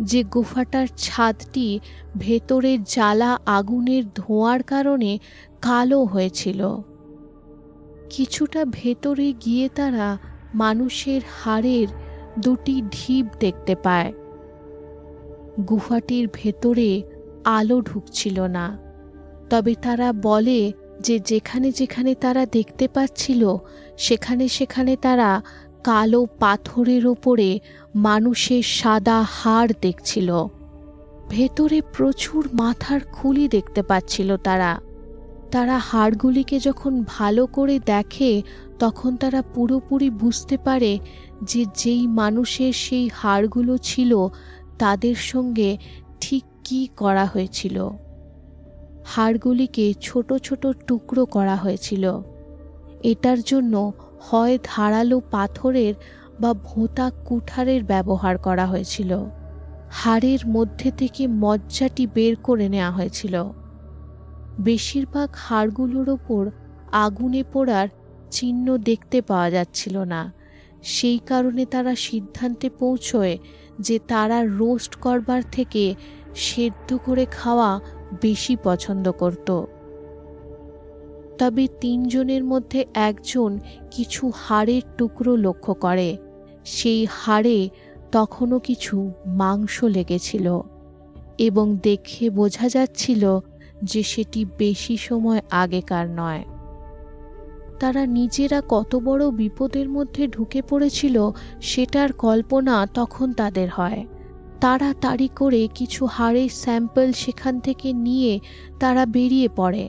যে 0.00 0.24
গুফাটার 0.24 0.86
ছাদটি 0.96 1.80
ভেতরে 2.18 2.78
জ্বালা 2.78 3.38
আগুনের 3.46 4.02
ধোঁয়ার 4.14 4.62
কারণে 4.62 5.18
কালো 5.62 6.04
হয়েছিল। 6.04 6.76
কিছুটা 8.10 8.64
ভেতরে 8.64 9.32
গিয়ে 9.32 9.68
তারা 9.68 10.18
মানুষের 10.54 11.20
হাড়ের 11.42 11.88
দুটি 12.38 12.82
ঢিপ 12.82 13.26
দেখতে 13.40 13.74
পায়। 13.74 14.12
গুফাটির 15.68 16.28
ভেতরে 16.32 17.02
আলো 17.44 17.80
ঢুকছিল 17.80 18.40
না। 18.40 18.78
তবে 19.50 19.74
তারা 19.82 20.12
বলে 20.12 20.72
যে 21.00 21.18
যেখানে 21.18 21.72
যেখানে 21.72 22.14
তারা 22.14 22.46
দেখতে 22.46 22.88
পাচ্ছিল, 22.88 23.56
সেখানে 23.98 24.48
সেখানে 24.48 24.96
তারা 24.96 25.42
কালো 25.84 26.26
পাথরের 26.40 27.06
ওপরে 27.06 27.60
মানুষের 27.94 28.62
সাদা 28.62 29.24
হাড় 29.28 29.70
দেখছিল। 29.82 30.46
ভেতরে 31.28 31.80
প্রচুর 31.80 32.48
মাথার 32.52 33.00
খুলি 33.00 33.48
দেখতে 33.48 33.82
পাচ্ছিল 33.82 34.36
তারা। 34.36 34.80
তারা 35.50 35.78
হাড়গুলিকে 35.78 36.58
যখন 36.58 37.04
ভালো 37.06 37.46
করে 37.46 37.78
দেখে, 37.86 38.42
তখন 38.78 39.16
তারা 39.16 39.42
পুরোপুরি 39.42 40.10
বুঝতে 40.10 40.58
পারে 40.58 40.98
যে 41.42 41.64
যেই 41.74 42.06
মানুষের 42.06 42.72
সেই 42.72 43.10
হাড়গুলো 43.14 43.78
ছিল, 43.78 44.16
তাদের 44.78 45.14
সঙ্গে 45.14 45.78
ঠিক 46.20 46.44
কী 46.64 46.88
করা 46.96 47.24
হয়েছিল। 47.24 47.88
হাড়গুলিকে 49.04 49.94
ছোট 50.00 50.32
ছোট 50.32 50.66
টুকরো 50.66 51.26
করা 51.26 51.56
হয়েছিল। 51.56 52.20
এটার 53.02 53.42
জন্য 53.42 53.92
হয় 54.26 54.58
ধারালো 54.64 55.20
পাথরের 55.30 55.94
বা 56.40 56.54
ভোঁতা 56.54 57.10
কুঠারের 57.24 57.84
ব্যবহার 57.84 58.38
করা 58.38 58.66
হয়েছিল। 58.66 59.10
হাড়ের 59.90 60.38
মধ্যে 60.46 60.90
থেকে 60.90 61.26
মজ্জাটি 61.26 62.06
বের 62.06 62.36
করে 62.36 62.68
নেওয়া 62.68 62.90
হয়েছিল। 62.90 63.34
বেশিরভাগ 64.58 65.28
হাড়গুলোর 65.36 66.08
ওপর 66.08 66.50
আগুনে 66.92 67.42
পোড়ার 67.52 67.88
চিহ্ন 68.30 68.66
দেখতে 68.78 69.20
পাওয়া 69.20 69.50
যাচ্ছিল 69.50 69.98
না। 69.98 70.32
সেই 70.82 71.18
কারণে 71.26 71.64
তারা 71.64 71.94
সিদ্ধান্তে 71.94 72.68
পৌঁছয় 72.70 73.38
যে 73.80 73.98
তারা 74.08 74.38
রোস্ট 74.44 74.94
করবার 74.94 75.42
থেকে 75.52 75.94
সেদ্ধ 76.34 76.88
করে 77.04 77.24
খাওয়া 77.30 77.80
বেশি 78.22 78.56
পছন্দ 78.64 79.10
করত। 79.12 79.48
তবে 81.38 81.68
তিনজনের 81.80 82.44
মধ্যে 82.44 82.86
একজন 82.94 83.58
কিছু 83.90 84.32
হাড়ের 84.34 84.82
টুকরো 84.98 85.36
লক্ষ্য 85.36 85.74
করে। 85.74 86.16
সেই 86.64 87.06
হাড়ে 87.10 87.68
তখনও 88.12 88.58
কিছু 88.58 89.12
মাংস 89.26 89.84
লেগেছিল 89.84 90.60
এবং 91.38 91.76
দেখে 91.82 92.30
বোঝা 92.30 92.68
যাচ্ছিল 92.68 93.40
যে 93.84 94.02
সেটি 94.02 94.44
বেশি 94.58 94.96
সময় 94.96 95.40
আগেকার 95.50 96.10
নয়। 96.10 96.44
তারা 97.80 98.06
নিজেরা 98.06 98.62
কত 98.68 98.96
বড় 98.96 99.30
বিপদের 99.30 99.88
মধ্যে 99.88 100.28
ঢুকে 100.28 100.62
পড়েছিল 100.62 101.30
সেটার 101.60 102.12
কল্পনা 102.12 102.86
তখন 102.86 103.32
তাদের 103.32 103.68
হয়। 103.72 104.06
তাড়াতাড়ি 104.60 105.28
করে 105.28 105.68
কিছু 105.74 106.06
হাড়ের 106.06 106.48
স্যাম্পল 106.48 107.12
সেখান 107.12 107.60
থেকে 107.60 107.92
নিয়ে 107.92 108.40
তারা 108.80 109.06
বেরিয়ে 109.06 109.48
পড়ে। 109.56 109.88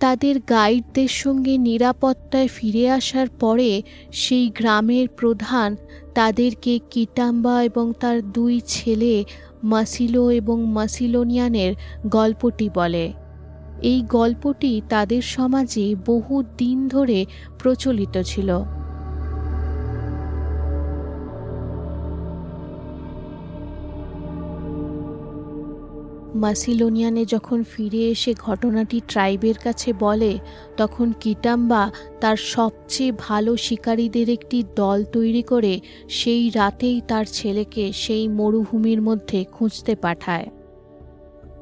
তাদের 0.00 0.40
গাইডদের 0.40 1.08
সঙ্গে 1.08 1.58
নিরাপত্তায় 1.58 2.48
ফিরে 2.48 2.90
আসার 2.90 3.28
পরে 3.40 3.82
সেই 4.12 4.48
গ্রামের 4.48 5.08
প্রধান 5.08 5.76
তাদেরকে 6.14 6.80
কিটাম্বা 6.90 7.62
এবং 7.62 7.92
তার 8.00 8.32
দুই 8.32 8.60
ছেলে 8.66 9.24
মাসিলো 9.64 10.30
এবং 10.30 10.64
মাসিলোনিয়ানের 10.64 11.72
গল্পটি 12.06 12.70
বলে। 12.74 13.12
এই 13.82 14.02
গল্পটি 14.02 14.82
তাদের 14.88 15.22
সমাজে 15.22 15.94
বহু 16.06 16.42
দিন 16.58 16.88
ধরে 16.88 17.26
প্রচলিত 17.58 18.22
ছিল। 18.22 18.64
মাসিলোনিয়ানে 26.38 27.22
যখন 27.24 27.58
ফিরে 27.62 28.02
এসে 28.10 28.32
ঘটনাটি 28.38 28.98
ট্রাইবের 29.08 29.56
কাছে 29.64 29.90
বলে, 30.00 30.32
তখন 30.76 31.08
কিটাম্বা 31.20 31.82
তার 32.20 32.36
সবচেয়ে 32.36 33.12
ভালো 33.18 33.52
শিকারীদের 33.56 34.28
একটি 34.30 34.58
দল 34.76 34.98
তৈরি 35.12 35.42
করে 35.42 35.74
সেই 36.08 36.44
রাতেই 36.50 36.98
তার 37.08 37.24
ছেলেকে 37.32 37.84
সেই 37.92 38.24
মরুভূমির 38.28 39.00
মধ্যে 39.02 39.40
খুঁজতে 39.52 39.92
পাঠায়। 39.96 40.48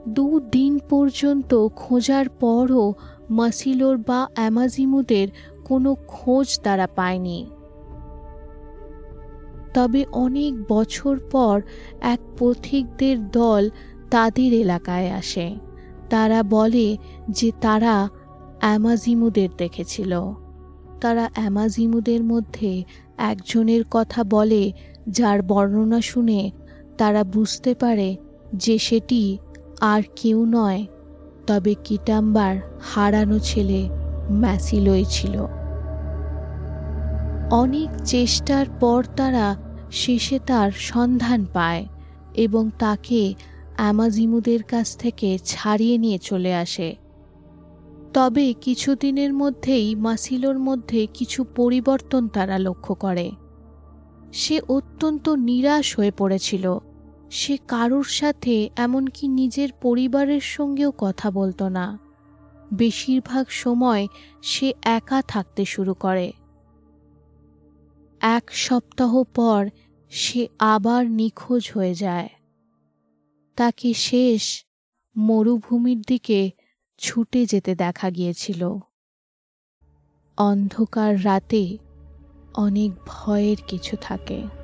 দু 0.09 0.27
দিন 0.53 0.73
পর্যন্ত 0.91 1.51
খোঁজার 1.77 2.27
পরও 2.41 2.87
মাসিলোর 3.31 3.97
বা 4.07 4.21
অ্যামাজিমুদের 4.35 5.29
কোনো 5.65 5.91
খোঁজ 6.09 6.49
তারা 6.61 6.87
পায়নি। 6.97 7.39
তবে 9.75 10.01
অনেক 10.25 10.53
বছর 10.69 11.15
পর 11.33 11.57
এক 12.15 12.21
পথিকদের 12.39 13.17
দল 13.31 13.65
তাদের 14.11 14.53
এলাকায় 14.53 15.11
আসে। 15.11 15.57
তারা 16.11 16.43
বলে 16.43 16.97
যে 17.31 17.53
তারা 17.61 18.09
অ্যামাজিমুদের 18.61 19.49
দেখেছিল। 19.59 20.21
তারা 21.01 21.31
অ্যামাজিমুদের 21.35 22.25
মধ্যে 22.25 22.85
একজনের 23.19 23.85
কথা 23.91 24.25
বলে, 24.25 24.73
যার 25.09 25.43
বর্ণনা 25.43 26.01
শুনে 26.01 26.51
তারা 26.99 27.25
বুঝতে 27.25 27.75
পারে 27.75 28.17
যে 28.53 28.79
সেটি 28.79 29.39
আর 29.81 30.03
কেউ 30.17 30.45
নয়, 30.45 30.87
তবে 31.47 31.75
কিটাম্বার 31.85 32.57
হারানো 32.83 33.39
ছেলে 33.39 33.89
ম্যাসিলোই 34.31 35.05
ছিল। 35.09 35.47
অনেক 37.51 37.89
চেষ্টার 38.05 38.67
পর 38.81 39.05
তারা 39.17 39.57
শেষে 39.91 40.39
তার 40.39 40.71
সন্ধান 40.71 41.47
পায় 41.53 41.87
এবং 42.35 42.71
তাকে 42.79 43.35
অ্যামাজিমুদের 43.77 44.63
কাছ 44.63 44.97
থেকে 44.97 45.39
ছাড়িয়ে 45.45 45.99
নিয়ে 45.99 46.19
চলে 46.19 46.55
আসে। 46.55 46.97
তবে 48.15 48.53
কিছুদিনের 48.53 49.33
মধ্যেই 49.35 49.95
মাসিলোর 49.95 50.59
মধ্যে 50.59 51.07
কিছু 51.15 51.45
পরিবর্তন 51.45 52.29
তারা 52.29 52.59
লক্ষ্য 52.59 52.95
করে। 52.95 53.31
সে 54.33 54.61
অত্যন্ত 54.69 55.29
নিরাশ 55.29 55.99
হয়ে 55.99 56.11
পড়েছিল। 56.11 56.79
সে 57.31 57.57
কারোর 57.69 58.05
সাথে, 58.05 58.71
এমনকি 58.77 59.29
নিজের 59.29 59.69
পরিবারের 59.73 60.41
সঙ্গেও 60.41 60.93
কথা 60.99 61.31
বলতো 61.31 61.69
না। 61.69 61.99
বেশিরভাগ 62.73 63.47
সময় 63.49 64.07
সে 64.43 64.75
একা 64.83 65.23
থাকতে 65.23 65.65
শুরু 65.65 65.95
করে। 65.95 66.33
এক 68.21 68.51
সপ্তাহ 68.53 69.23
পর 69.35 69.69
সে 70.11 70.49
আবার 70.59 71.11
নিখোঁজ 71.11 71.71
হয়ে 71.75 71.95
যায়। 71.95 72.29
তাকে 73.57 73.95
শেষ 73.95 74.65
মরুভূমির 75.17 76.01
দিকে 76.03 76.51
ছুটে 76.99 77.47
যেতে 77.47 77.75
দেখা 77.75 78.11
গিয়েছিল। 78.11 78.63
অন্ধকার 80.39 81.25
রাতে 81.25 81.79
অনেক 82.57 82.91
ভয়ের 83.07 83.57
কিছু 83.67 83.97
থাকে। 84.01 84.56